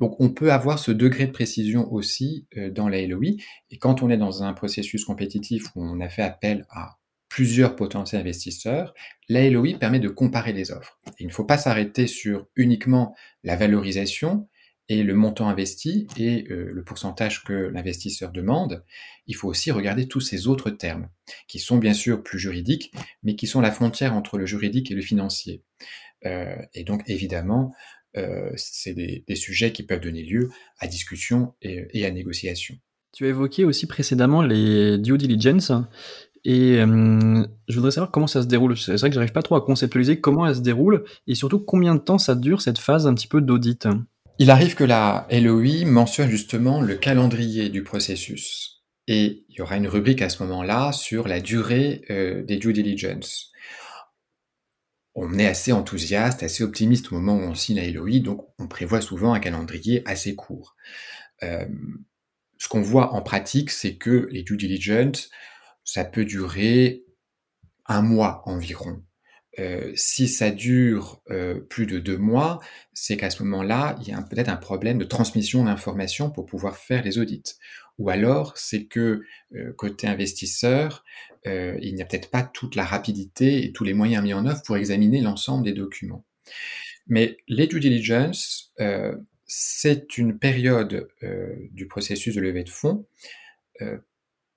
[0.00, 3.36] Euh, donc on peut avoir ce degré de précision aussi dans la LOI.
[3.70, 7.76] Et quand on est dans un processus compétitif où on a fait appel à plusieurs
[7.76, 8.94] potentiels investisseurs,
[9.28, 11.00] la LOI permet de comparer les offres.
[11.18, 14.48] il ne faut pas s'arrêter sur uniquement la valorisation,
[14.88, 18.84] et le montant investi et euh, le pourcentage que l'investisseur demande,
[19.26, 21.08] il faut aussi regarder tous ces autres termes,
[21.48, 24.94] qui sont bien sûr plus juridiques, mais qui sont la frontière entre le juridique et
[24.94, 25.62] le financier.
[26.24, 27.74] Euh, et donc évidemment,
[28.16, 32.76] euh, c'est des, sujets qui peuvent donner lieu à discussion et, à négociation.
[33.12, 35.72] Tu as évoqué aussi précédemment les due diligence.
[36.44, 38.76] Et je voudrais savoir comment ça se déroule.
[38.76, 41.96] C'est vrai que j'arrive pas trop à conceptualiser comment elle se déroule et surtout combien
[41.96, 43.88] de temps ça dure cette phase un petit peu d'audit.
[44.38, 48.82] Il arrive que la LOI mentionne justement le calendrier du processus.
[49.08, 52.72] Et il y aura une rubrique à ce moment-là sur la durée euh, des due
[52.72, 53.52] diligence.
[55.18, 58.68] On est assez enthousiaste, assez optimiste au moment où on signe la LOI, donc on
[58.68, 60.76] prévoit souvent un calendrier assez court.
[61.42, 61.64] Euh,
[62.58, 65.30] ce qu'on voit en pratique, c'est que les due diligence,
[65.84, 67.02] ça peut durer
[67.86, 69.02] un mois environ.
[69.58, 72.60] Euh, si ça dure euh, plus de deux mois,
[72.92, 76.76] c'est qu'à ce moment-là, il y a peut-être un problème de transmission d'informations pour pouvoir
[76.76, 77.54] faire les audits.
[77.98, 79.22] Ou alors, c'est que
[79.54, 81.04] euh, côté investisseur,
[81.44, 84.62] il n'y a peut-être pas toute la rapidité et tous les moyens mis en œuvre
[84.64, 86.24] pour examiner l'ensemble des documents.
[87.06, 88.74] Mais les due diligence,
[89.46, 91.08] c'est une période
[91.70, 93.06] du processus de levée de fonds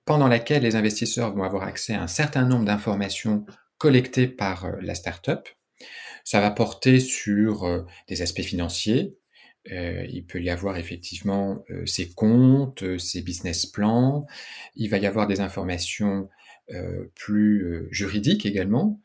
[0.04, 3.46] pendant laquelle les investisseurs vont avoir accès à un certain nombre d'informations
[3.80, 5.48] collecté par euh, la startup.
[6.22, 9.16] Ça va porter sur euh, des aspects financiers.
[9.70, 14.26] Euh, il peut y avoir effectivement ses comptes, ses business plans.
[14.76, 16.28] Il va y avoir des informations
[17.16, 19.00] plus juridiques également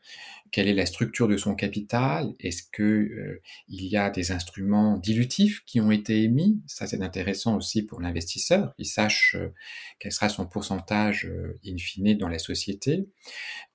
[0.50, 4.96] quelle est la structure de son capital, est-ce que euh, il y a des instruments
[4.96, 9.52] dilutifs qui ont été émis, ça c'est intéressant aussi pour l'investisseur, il sache euh,
[9.98, 13.08] quel sera son pourcentage euh, in fine dans la société.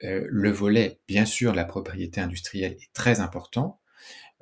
[0.01, 3.80] le volet, bien sûr, la propriété industrielle est très important.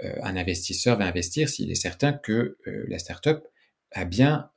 [0.02, 3.42] Un investisseur va investir s'il est certain que la startup
[3.92, 4.50] a bien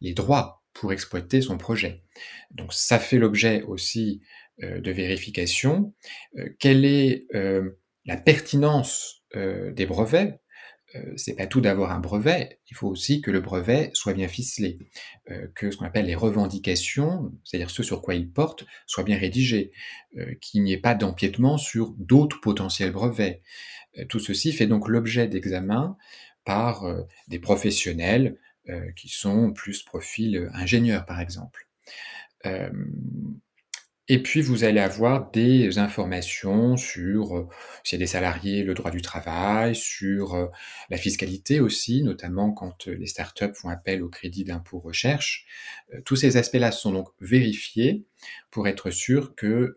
[0.00, 2.02] les droits pour exploiter son projet.
[2.50, 4.20] Donc ça fait l'objet aussi
[4.62, 5.94] euh, de vérification,
[6.36, 10.43] euh, quelle est euh, la pertinence des brevets, euh,
[11.16, 14.78] c'est pas tout d'avoir un brevet, il faut aussi que le brevet soit bien ficelé,
[15.30, 19.18] euh, que ce qu'on appelle les revendications, c'est-à-dire ce sur quoi il porte, soient bien
[19.18, 19.72] rédigées,
[20.16, 23.42] euh, qu'il n'y ait pas d'empiètement sur d'autres potentiels brevets.
[24.08, 25.96] tout ceci fait donc l'objet d'examens
[26.44, 26.84] par
[27.28, 28.38] des professionnels
[28.96, 31.68] qui sont plus profil ingénieur par exemple.
[34.08, 37.48] Et puis, vous allez avoir des informations sur euh,
[37.84, 40.48] s'il y a des salariés, le droit du travail, sur euh,
[40.90, 45.46] la fiscalité aussi, notamment quand euh, les startups font appel au crédit d'impôt recherche.
[46.04, 48.04] tous ces aspects-là sont donc vérifiés
[48.50, 49.72] pour être sûr qu'il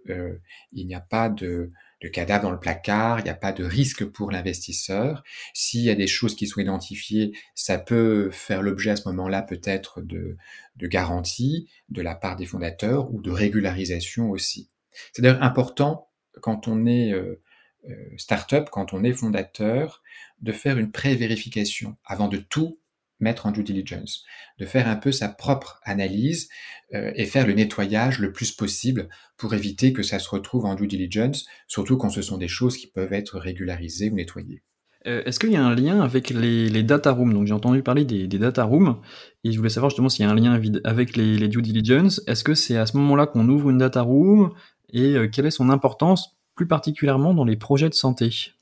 [0.74, 4.05] n'y a pas de de cadavres dans le placard, il n'y a pas de risque
[4.05, 5.23] pour l'investisseur.
[5.53, 9.41] S'il y a des choses qui sont identifiées, ça peut faire l'objet à ce moment-là
[9.41, 10.38] peut-être de,
[10.75, 14.69] de garanties de la part des fondateurs ou de régularisation aussi.
[15.12, 16.10] C'est d'ailleurs important
[16.41, 17.41] quand on est euh,
[17.89, 20.03] euh, start-up, quand on est fondateur,
[20.41, 22.79] de faire une pré-vérification avant de tout
[23.19, 24.23] mettre en due diligence,
[24.60, 26.49] de faire un peu sa propre analyse
[26.93, 30.75] euh, et faire le nettoyage le plus possible pour éviter que ça se retrouve en
[30.75, 34.62] due diligence, surtout quand ce sont des choses qui peuvent être régularisées ou nettoyées.
[35.06, 37.34] Euh, est-ce qu'il y a un lien avec les, data rooms?
[37.34, 38.99] Donc j'ai entendu parler des, data rooms
[39.43, 42.21] et je voulais savoir justement s'il y a un lien avec les, les due diligence.
[42.27, 44.53] Est-ce que c'est à ce moment-là qu'on ouvre une data room?
[44.91, 48.53] Et euh, quelle est son importance plus particulièrement dans les projets de santé?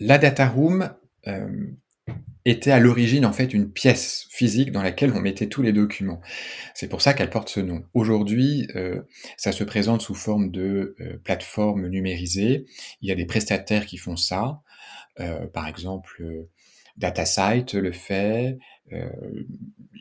[0.00, 0.90] La data room,
[2.44, 6.20] était à l'origine en fait une pièce physique dans laquelle on mettait tous les documents.
[6.74, 7.84] C'est pour ça qu'elle porte ce nom.
[7.94, 9.02] Aujourd'hui, euh,
[9.36, 12.66] ça se présente sous forme de euh, plateforme numérisée.
[13.00, 14.60] Il y a des prestataires qui font ça.
[15.20, 16.46] Euh, par exemple,
[16.96, 18.58] DataSite le fait.
[18.90, 19.46] il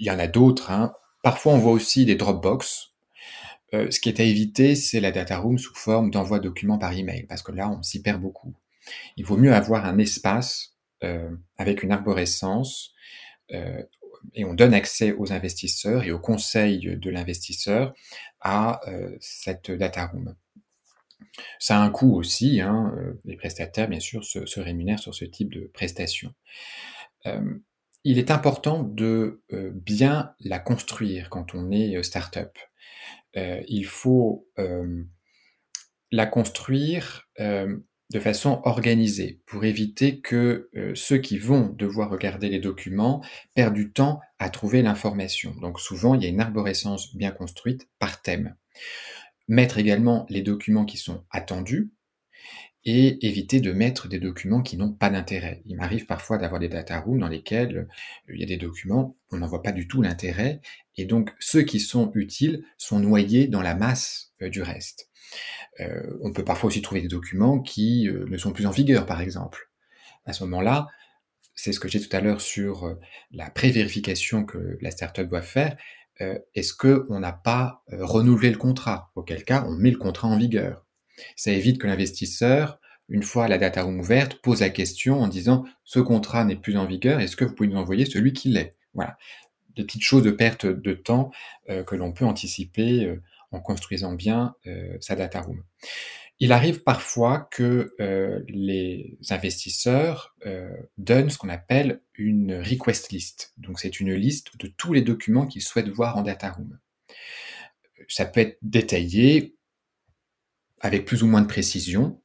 [0.06, 0.71] y en a d'autres.
[0.71, 0.93] Hein.
[1.23, 2.91] Parfois, on voit aussi des Dropbox.
[3.71, 6.93] ce qui est à éviter, c'est la data room sous forme d'envoi de documents par
[6.93, 8.53] email, parce que là, on s'y perd beaucoup.
[9.17, 10.73] Il vaut mieux avoir un espace euh,
[11.58, 12.94] avec une arborescence
[13.52, 13.84] euh,
[14.34, 17.94] et on donne accès aux investisseurs et au conseil de l'investisseur
[18.39, 20.36] à euh, cette data room.
[21.60, 25.26] Ça a un coût aussi, hein, les prestataires bien sûr se, se, rémunèrent sur ce
[25.26, 26.34] type de prestations.
[28.04, 29.42] il est important de
[29.74, 32.58] bien la construire quand on est start-up.
[33.36, 34.48] il faut
[36.12, 37.28] la construire
[38.13, 43.23] de façon organisée pour éviter que euh, ceux qui vont devoir regarder les documents
[43.56, 45.56] perdent du temps à trouver l'information.
[45.60, 48.56] Donc souvent, il y a une arborescence bien construite par thème.
[49.47, 51.91] Mettre également les documents qui sont attendus
[52.86, 55.62] et éviter de mettre des documents qui n'ont pas d'intérêt.
[55.65, 59.15] Il m'arrive parfois d'avoir des data rooms dans lesquels euh, il y a des documents,
[59.32, 60.60] on n'en voit pas du tout l'intérêt,
[60.98, 65.10] et donc ceux qui sont utiles sont noyés dans la masse euh, du reste.
[65.80, 69.22] Euh, on peut parfois aussi trouver des documents qui ne sont plus en vigueur, par
[69.22, 69.72] exemple.
[70.26, 70.88] À ce moment-là,
[71.56, 72.96] c'est ce que j'ai tout à l'heure sur
[73.32, 75.76] la pré-vérification que la startup doit faire.
[76.19, 79.12] Est-ce qu'on n'a pas renouvelé le contrat?
[79.15, 80.83] Auquel cas, on met le contrat en vigueur.
[81.36, 85.65] Ça évite que l'investisseur, une fois la data room ouverte, pose la question en disant
[85.84, 88.76] ce contrat n'est plus en vigueur, est-ce que vous pouvez nous envoyer celui qui l'est?
[88.93, 89.17] Voilà.
[89.76, 91.32] Des petites choses de perte de temps
[91.67, 93.17] que l'on peut anticiper
[93.54, 95.63] en construisant bien euh, sa data room.
[96.39, 103.54] Il arrive parfois que euh, les investisseurs euh, donnent ce qu'on appelle une request list.
[103.58, 106.80] Donc c'est une liste de tous les documents qu'ils souhaitent voir en data room.
[108.10, 109.56] Ça peut être détaillé
[110.84, 112.22] avec plus ou moins de précision.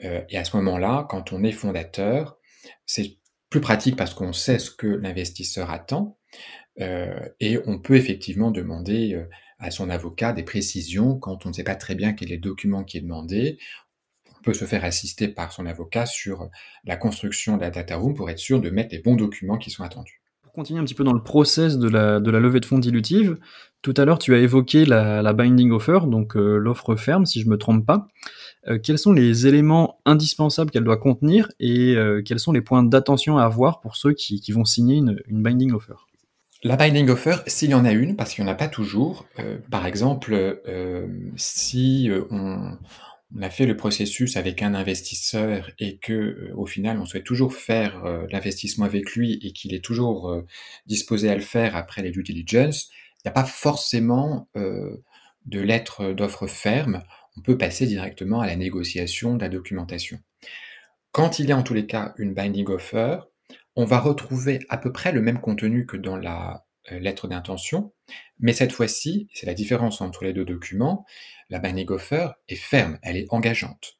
[0.00, 2.38] et à ce moment-là, quand on est fondateur,
[2.86, 3.18] c'est
[3.50, 6.18] plus pratique parce qu'on sait ce que l'investisseur attend.
[6.78, 9.20] et on peut effectivement demander
[9.58, 12.40] à son avocat des précisions quand on ne sait pas très bien quel est le
[12.40, 13.58] document qui est demandé.
[14.38, 16.48] On peut se faire assister par son avocat sur
[16.84, 19.70] la construction de la data room pour être sûr de mettre les bons documents qui
[19.70, 20.17] sont attendus.
[20.58, 23.38] Continuer un petit peu dans le process de la, levée de fonds dilutive,
[23.80, 27.46] tout à l'heure tu as évoqué la, binding offer, donc euh, l'offre ferme si je
[27.46, 28.08] ne me trompe pas.
[28.66, 32.82] Euh, quels sont les éléments indispensables qu'elle doit contenir et euh, quels sont les points
[32.82, 35.94] d'attention à avoir pour ceux qui, vont signer une, une binding offer?
[36.64, 39.26] La binding offer, s'il y en a une, parce qu'il n'y en a pas toujours,
[39.70, 40.60] par exemple,
[41.36, 42.24] si euh,
[43.34, 47.54] on, a fait le processus avec un investisseur et que au final on souhaite toujours
[47.54, 50.42] faire l'investissement avec lui et qu'il est toujours
[50.86, 56.12] disposé à le faire après les due diligence, il n'y a pas forcément de lettre
[56.12, 57.02] d'offre ferme.
[57.36, 60.18] On peut passer directement à la négociation de la documentation.
[61.12, 63.18] Quand il y a en tous les cas une binding offer,
[63.76, 67.92] on va retrouver à peu près le même contenu que dans la euh, lettre d'intention,
[68.40, 71.04] mais cette fois-ci, c'est la différence entre les deux documents,
[71.50, 73.98] la binding offer est ferme, elle est engageante.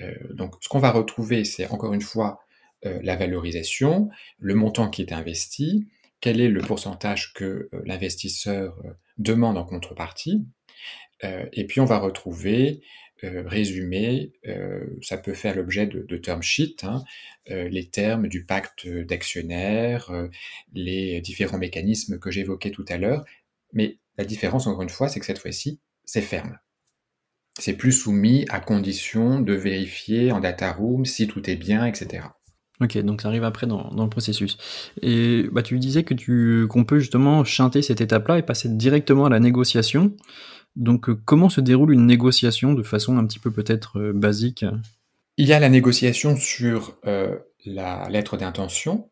[0.00, 2.40] Euh, donc ce qu'on va retrouver, c'est encore une fois
[2.84, 4.10] la valorisation,
[4.40, 5.86] le montant qui est investi,
[6.20, 8.76] quel est le pourcentage que l'investisseur
[9.18, 10.44] demande en contrepartie,
[11.22, 12.82] et puis on va retrouver
[13.24, 17.04] euh, résumé, euh, ça peut faire l'objet de, de term sheets, hein,
[17.50, 20.10] euh, les termes du pacte d'actionnaires,
[20.72, 23.24] les différents mécanismes que j'évoquais tout à l'heure.
[23.72, 26.58] Mais la différence, encore une fois, c'est que cette fois-ci, c'est ferme.
[27.60, 32.24] C'est plus soumis à condition de vérifier en data room si tout est bien, etc.
[32.80, 34.56] Ok, donc ça arrive après dans, dans le processus.
[35.02, 39.26] Et bah, tu disais que tu qu'on peut justement chanter cette étape-là et passer directement
[39.26, 40.16] à la négociation.
[40.76, 44.64] Donc euh, comment se déroule une négociation de façon un petit peu peut-être euh, basique?
[45.36, 49.10] Il y a la négociation sur euh, la lettre d'intention.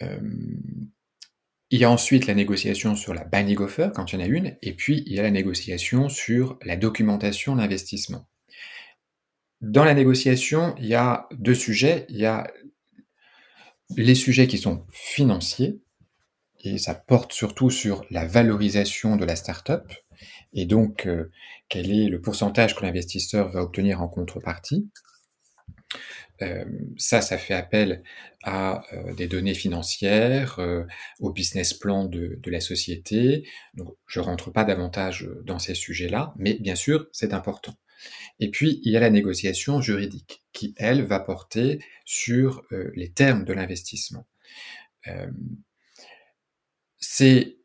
[0.00, 4.28] il y a ensuite la négociation sur la binding offer quand il y en a
[4.28, 8.26] une, et puis il y a la négociation sur la documentation d'investissement.
[9.60, 12.04] Dans la négociation, il y a deux sujets.
[12.08, 12.52] Il y a
[13.96, 15.80] les sujets qui sont financiers,
[16.64, 19.92] et ça porte surtout sur la valorisation de la startup,
[20.52, 21.30] et donc euh,
[21.68, 24.90] quel est le pourcentage que l'investisseur va obtenir en contrepartie?
[26.40, 26.64] Euh,
[26.96, 28.02] ça, ça fait appel
[28.42, 30.58] à euh, des données financières,
[31.20, 33.48] au business plan de, la société.
[33.74, 37.74] Donc, je rentre pas davantage dans ces sujets-là, mais bien sûr, c'est important.
[38.40, 42.64] Et puis, il y a la négociation juridique, qui, elle, va porter sur
[42.94, 44.26] les termes de l'investissement.
[46.98, 47.58] c'est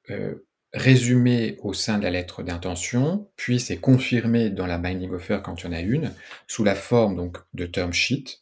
[0.78, 5.62] résumé au sein de la lettre d'intention, puis c'est confirmé dans la binding offer quand
[5.62, 6.14] il y en a une,
[6.48, 8.40] sous la forme donc de term sheet.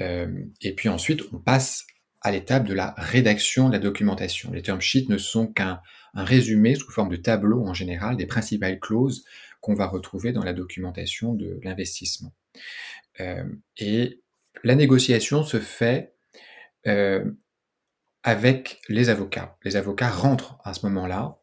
[0.00, 1.86] Euh, et puis ensuite, on passe
[2.20, 4.50] à l'étape de la rédaction de la documentation.
[4.52, 5.80] Les term sheets ne sont qu'un
[6.14, 9.24] résumé sous forme de tableau en général des principales clauses
[9.60, 12.32] qu'on va retrouver dans la documentation de l'investissement.
[13.20, 13.44] Euh,
[13.76, 14.20] et
[14.62, 16.14] la négociation se fait
[16.86, 17.24] euh,
[18.24, 19.56] avec les avocats.
[19.64, 21.38] Les avocats rentrent à ce moment-là.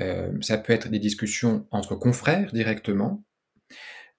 [0.00, 3.24] Euh, ça peut être des discussions entre confrères directement.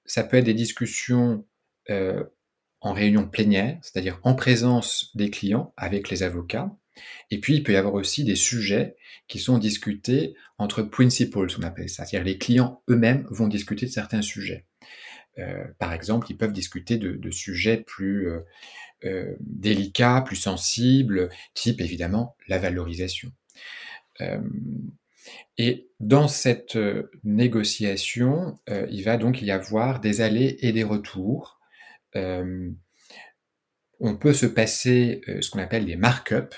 [0.05, 1.47] Ça peut être des discussions
[1.89, 2.23] euh,
[2.81, 6.75] en réunion plénière, c'est-à-dire en présence des clients avec les avocats.
[7.31, 8.97] Et puis, il peut y avoir aussi des sujets
[9.27, 12.05] qui sont discutés entre principals, on appelle ça.
[12.05, 14.67] C'est-à-dire les clients eux-mêmes vont discuter de certains sujets.
[15.39, 18.29] Euh, par exemple, ils peuvent discuter de, de sujets plus
[19.05, 23.31] euh, euh, délicats, plus sensibles, type évidemment la valorisation.
[24.21, 24.41] Euh,
[25.57, 31.59] et dans cette euh, négociation, il va donc y avoir des allers et des retours.
[33.99, 36.57] on peut se passer ce qu'on appelle des markups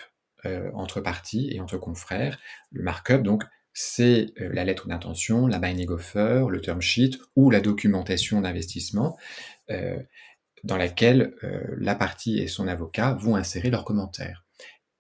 [0.73, 2.39] entre parties et entre confrères.
[2.71, 3.43] Le markup, donc,
[3.73, 9.17] c'est la lettre d'intention, la binding offer, le term sheet ou la documentation d'investissement
[10.65, 14.43] dans laquelle euh, la partie et son avocat vont insérer leurs commentaires,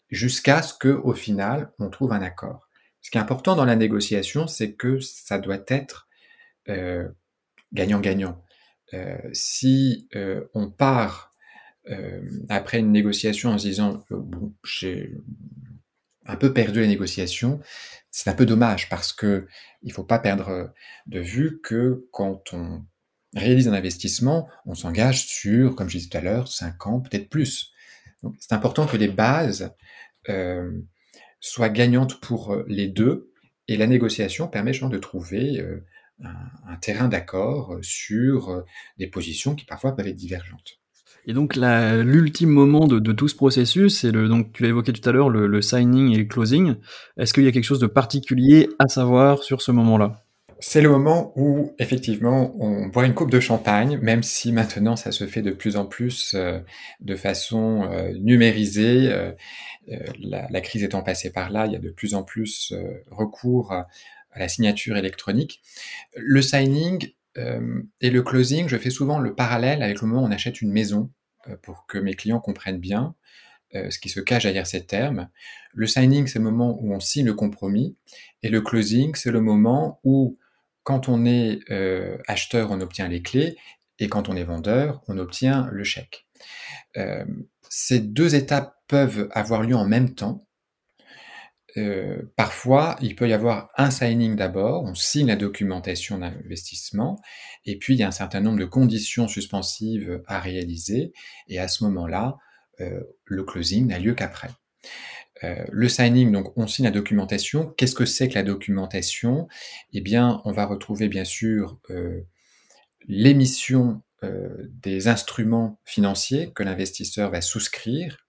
[0.09, 2.69] jusqu'à ce que, au final, on trouve un accord.
[3.01, 6.07] Ce qui est important dans la négociation, c'est que ça doit être
[6.69, 7.09] euh,
[7.73, 8.41] gagnant-gagnant.
[8.93, 10.07] Euh, si
[10.53, 11.33] on part
[12.49, 15.13] après une négociation en se disant bon, j'ai
[16.25, 17.59] un peu perdu la négociation,
[18.09, 19.47] c'est un peu dommage parce que
[19.83, 20.73] il faut pas perdre
[21.05, 22.83] de vue que quand on
[23.39, 27.29] réalise un investissement, on s'engage sur, comme je disais tout à l'heure, 5 ans, peut-être
[27.29, 27.73] plus.
[28.39, 29.73] c'est important que les bases
[30.29, 30.71] euh,
[31.39, 33.31] soient gagnantes pour euh, les deux,
[33.67, 35.83] et la négociation permet de trouver euh,
[36.23, 38.63] un, terrain d'accord sur
[38.99, 40.79] des positions qui parfois peuvent être divergentes.
[41.25, 45.09] Et donc l'ultime moment de, tout ce processus, c'est le donc tu l'as évoqué tout
[45.09, 46.75] à l'heure, le signing et le closing.
[47.17, 50.24] Est-ce qu'il y a quelque chose de particulier à savoir sur ce moment-là?
[50.67, 55.11] C'est le moment où, effectivement, on boit une coupe de champagne, même si maintenant ça
[55.11, 56.59] se fait de plus en plus euh,
[57.01, 59.11] de façon euh, numérisée.
[59.11, 59.31] Euh,
[60.19, 62.73] la, crise étant passée par là, il y a de plus en plus
[63.11, 63.87] recours à,
[64.35, 65.61] la signature électronique.
[66.15, 67.13] Le signing
[68.01, 70.71] et le closing, je fais souvent le parallèle avec le moment où on achète une
[70.71, 71.11] maison
[71.61, 73.13] pour que mes clients comprennent bien
[73.73, 75.29] ce qui se cache derrière ces termes.
[75.75, 77.95] Le signing, c'est le moment où on signe le compromis,
[78.41, 80.39] et le closing, c'est le moment où
[80.85, 83.57] quand on est euh, acheteur, on obtient les clés,
[83.99, 86.27] et quand on est vendeur, on obtient le chèque.
[86.95, 87.25] Euh,
[87.69, 90.47] ces deux étapes peuvent avoir lieu en même temps.
[91.75, 97.19] Euh, parfois, il peut y avoir un signing d'abord, on signe la documentation d'investissement,
[97.65, 101.13] et puis il y a un certain nombre de conditions suspensives à réaliser,
[101.47, 102.37] et à ce moment-là,
[102.77, 104.49] le closing n'a lieu qu'après.
[105.43, 107.73] Euh, le signing, donc on signe la documentation.
[107.77, 109.47] Qu'est-ce que c'est que la documentation?
[109.93, 112.21] Eh bien, on va retrouver bien sûr euh,
[113.07, 118.27] l'émission euh, des instruments financiers que l'investisseur va souscrire.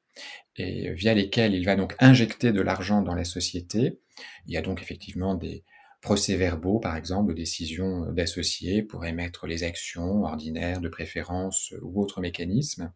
[0.56, 4.00] et via lesquels il va donc injecter de l'argent dans la société.
[4.46, 5.64] Il y a donc effectivement des
[6.00, 12.20] procès-verbaux, par exemple, de décisions d'associés pour émettre les actions ordinaires de préférence ou autres
[12.20, 12.92] mécanismes.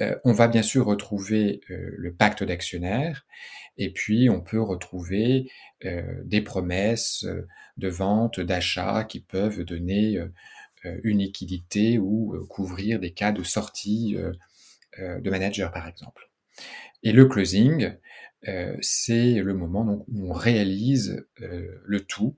[0.00, 3.26] Euh, on va bien sûr retrouver euh, le pacte d'actionnaires
[3.76, 5.50] et puis on peut retrouver
[5.84, 7.26] euh, des promesses
[7.76, 10.18] de vente, d'achat qui peuvent donner
[10.84, 14.16] une liquidité ou couvrir des cas de sortie
[14.98, 16.30] de manager par exemple.
[17.02, 17.96] Et le closing,
[18.82, 22.36] c'est le moment où on réalise le tout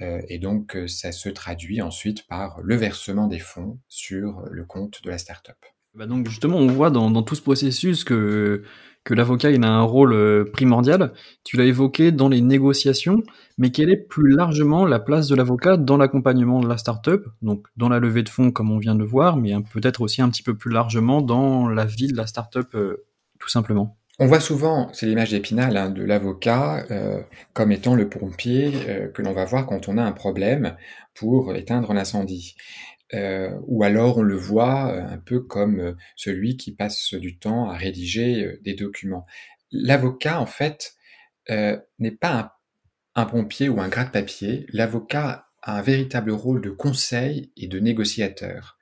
[0.00, 5.10] et donc ça se traduit ensuite par le versement des fonds sur le compte de
[5.10, 5.58] la startup.
[5.98, 8.62] Bah donc justement, on voit dans, tout ce processus que,
[9.10, 11.12] l'avocat a un rôle euh, primordial.
[11.42, 13.20] Tu l'as évoqué dans les négociations,
[13.56, 17.66] mais quelle est plus largement la place de l'avocat dans l'accompagnement de la startup, donc
[17.76, 20.28] dans la levée de fonds comme on vient de le voir, mais peut-être aussi un
[20.28, 23.04] petit peu plus largement dans la vie de la startup euh,
[23.40, 23.96] tout simplement.
[24.20, 27.20] On voit souvent, c'est l'image d'Épinal, hein, de l'avocat euh,
[27.54, 28.72] comme étant le pompier
[29.14, 30.76] que l'on va voir quand on a un problème
[31.14, 32.54] pour éteindre l'incendie.
[33.14, 37.38] Euh, ou alors on le voit euh, un peu comme euh, celui qui passe du
[37.38, 39.26] temps à rédiger des documents.
[39.70, 40.94] L'avocat, en fait,
[41.48, 42.60] n'est pas
[43.14, 44.66] un, pompier ou un gratte-papier.
[44.72, 48.78] L'avocat a un véritable rôle de conseil et de négociateur.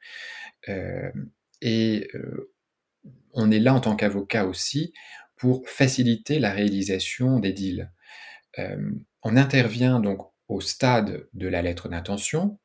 [1.62, 2.08] et
[3.32, 4.92] on est là en tant qu'avocat aussi
[5.36, 7.92] pour faciliter la réalisation des deals.
[9.22, 12.58] on intervient donc au stade de la lettre d'intention,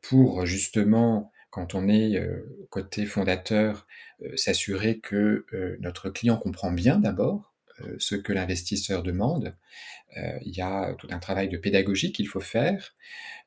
[0.00, 3.86] pour justement, quand on est euh, côté fondateur,
[4.22, 5.46] euh, s'assurer que
[5.80, 7.54] notre client comprend bien d'abord
[7.98, 9.56] ce que l'investisseur demande.
[10.16, 12.94] il y a tout un travail de pédagogie qu'il faut faire.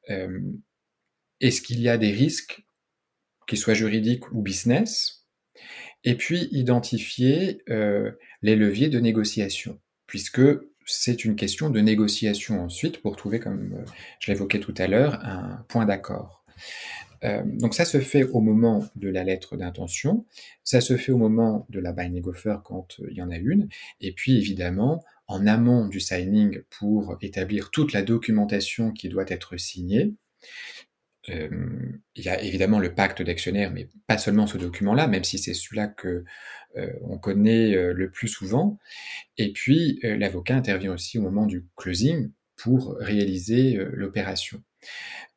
[0.09, 2.65] Est-ce qu'il y a des risques,
[3.47, 5.25] qu'ils soient juridiques ou business?
[6.03, 7.61] Et puis identifier
[8.41, 10.41] les leviers de négociation, puisque
[10.85, 13.85] c'est une question de négociation ensuite pour trouver, comme euh,
[14.19, 16.43] je l'évoquais tout à l'heure, un point d'accord.
[17.23, 20.25] Euh, donc ça se fait au moment de la lettre d'intention,
[20.63, 23.37] ça se fait au moment de la binding offer quand euh, il y en a
[23.37, 23.67] une,
[24.01, 29.57] et puis évidemment en amont du signing pour établir toute la documentation qui doit être
[29.57, 30.13] signée.
[31.27, 35.53] Il y a évidemment le pacte d'actionnaires, mais pas seulement ce document-là, même si c'est
[35.53, 36.23] celui-là que
[36.77, 38.79] euh, on connaît euh, le plus souvent.
[39.37, 44.63] Et puis, euh, l'avocat intervient aussi au moment du closing pour réaliser l'opération.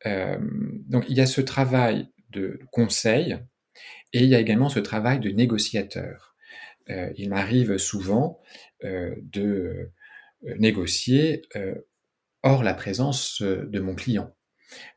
[0.04, 3.38] donc, il y a ce travail de conseil
[4.12, 6.36] et il y a également ce travail de négociateur.
[6.88, 8.40] il m'arrive souvent
[8.84, 9.90] de
[10.44, 11.42] négocier
[12.44, 14.32] hors la présence de mon client.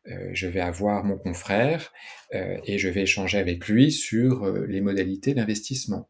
[0.06, 1.94] Je vais avoir mon confrère
[2.34, 6.10] et je vais échanger avec lui sur les modalités d'investissement.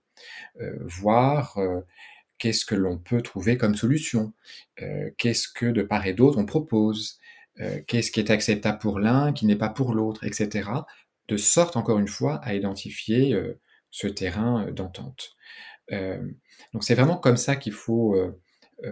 [0.59, 1.81] Euh, voir euh,
[2.37, 4.33] qu'est-ce que l'on peut trouver comme solution,
[4.81, 7.19] euh, qu'est-ce que de part et d'autre on propose,
[7.85, 10.67] qu'est-ce qui est acceptable pour l'un, qui n'est pas pour l'autre, etc.
[11.27, 13.39] De sorte, encore une fois, à identifier
[13.91, 15.35] ce terrain d'entente.
[15.91, 18.15] donc c'est vraiment comme ça qu'il faut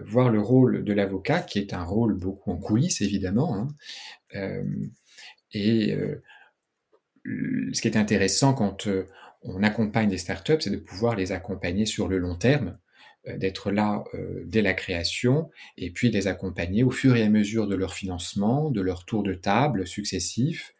[0.04, 3.56] voir le rôle de l'avocat, qui est un rôle beaucoup en coulisses, évidemment.
[3.56, 4.62] Hein.
[5.52, 5.96] et
[7.24, 8.88] ce qui est intéressant quand
[9.42, 12.78] on accompagne des startups, c'est de pouvoir les accompagner sur le long terme,
[13.28, 17.28] euh, d'être là euh, dès la création et puis les accompagner au fur et à
[17.28, 20.74] mesure de leur financement, de leur tour de table successifs.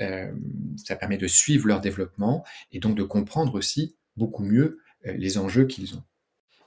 [0.00, 0.30] Euh,
[0.76, 5.66] ça permet de suivre leur développement et donc de comprendre aussi beaucoup mieux les enjeux
[5.66, 6.02] qu'ils ont.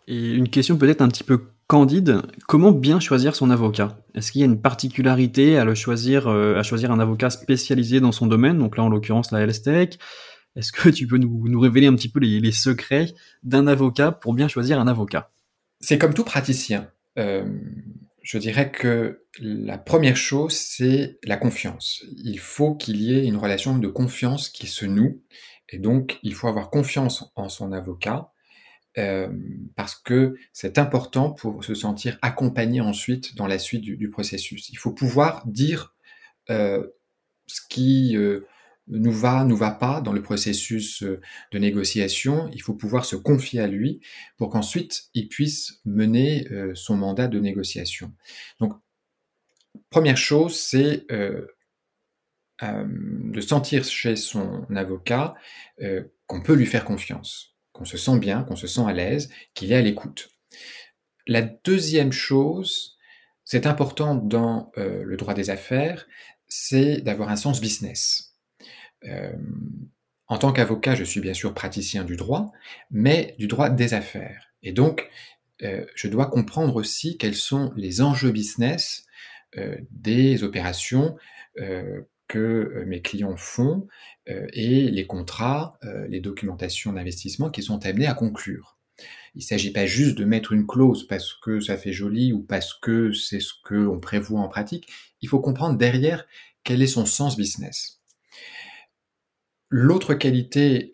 [0.07, 3.97] Et une question peut-être un petit peu candide, comment bien choisir son avocat?
[4.15, 8.11] Est-ce qu'il y a une particularité à le choisir, à choisir un avocat spécialisé dans
[8.11, 9.67] son domaine, donc là en l'occurrence la health
[10.55, 14.47] est-ce que tu peux nous, révéler un petit peu les, secrets d'un avocat pour bien
[14.47, 15.31] choisir un avocat?
[15.79, 16.91] C'est comme tout praticien.
[17.17, 17.59] Euh,
[18.21, 22.03] je dirais que la première chose, c'est la confiance.
[22.23, 25.21] Il faut qu'il y ait une relation de confiance qui se noue.
[25.69, 28.31] Et donc, il faut avoir confiance en son avocat
[28.97, 29.29] euh,
[29.75, 34.69] parce que c'est important pour se sentir accompagné ensuite dans la suite du, processus.
[34.69, 35.95] Il faut pouvoir dire
[36.49, 36.87] euh,
[37.47, 38.15] ce qui
[38.87, 41.21] nous va, nous va pas dans le processus euh,
[41.51, 44.01] de négociation, il faut pouvoir se confier à lui
[44.37, 48.13] pour qu'ensuite il puisse mener euh, son mandat de négociation.
[48.59, 48.73] Donc,
[49.89, 51.47] première chose, c'est euh,
[52.61, 55.35] de sentir chez son avocat
[56.27, 59.71] qu'on peut lui faire confiance, qu'on se sent bien, qu'on se sent à l'aise, qu'il
[59.71, 60.29] est à l'écoute.
[61.27, 62.97] La deuxième chose,
[63.43, 66.07] c'est important dans le droit des affaires,
[66.47, 68.35] c'est d'avoir un sens business.
[69.05, 69.33] Euh,
[70.27, 72.51] En tant qu'avocat, je suis bien sûr praticien du droit,
[72.89, 74.53] mais du droit des affaires.
[74.63, 75.09] Et donc,
[75.61, 79.05] euh, je dois comprendre aussi quels sont les enjeux business
[79.57, 81.17] euh, des opérations
[81.59, 83.87] euh, que mes clients font
[84.27, 85.77] et les contrats,
[86.09, 88.77] les documentations d'investissement qu'ils sont amenés à conclure.
[89.35, 92.41] Il ne s'agit pas juste de mettre une clause parce que ça fait joli ou
[92.41, 94.87] parce que c'est ce qu'on prévoit en pratique.
[95.21, 96.25] Il faut comprendre derrière
[96.63, 98.01] quel est son sens business.
[99.69, 100.91] L'autre qualité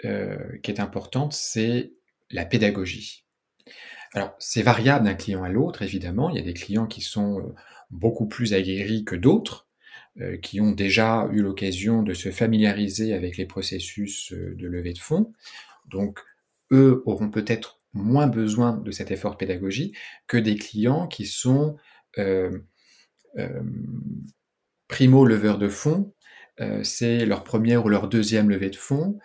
[0.64, 1.92] qui est importante, c'est
[2.32, 3.26] la pédagogie.
[4.14, 6.30] Alors, c'est variable d'un client à l'autre, évidemment.
[6.30, 7.54] Il y a des clients qui sont euh,
[7.92, 9.69] beaucoup plus aguerris que d'autres, euh,
[10.42, 15.00] qui ont déjà eu l'occasion de se familiariser avec les processus euh, de levée de
[15.00, 15.34] fonds.
[15.90, 16.20] Donc,
[16.72, 19.96] eux auront peut-être moins besoin de cet effort pédagogique
[20.28, 21.78] que des clients qui sont
[24.88, 26.14] primo leveurs de fonds,
[26.84, 29.18] c'est leur première ou leur deuxième levée de fonds,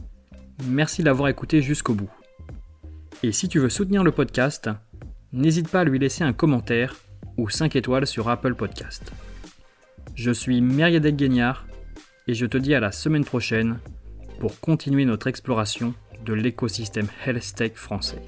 [0.67, 2.11] Merci d'avoir écouté jusqu'au bout.
[3.23, 4.71] Et si tu veux soutenir le podcast,
[5.33, 6.97] n'hésite pas à lui laisser un commentaire
[7.37, 9.13] ou 5 étoiles sur Apple Podcast.
[10.15, 11.67] Je suis Meriadec Guignard
[12.27, 13.79] et je te dis à la semaine prochaine
[14.41, 18.23] pour continuer notre exploration de l'écosystème Health Tech français.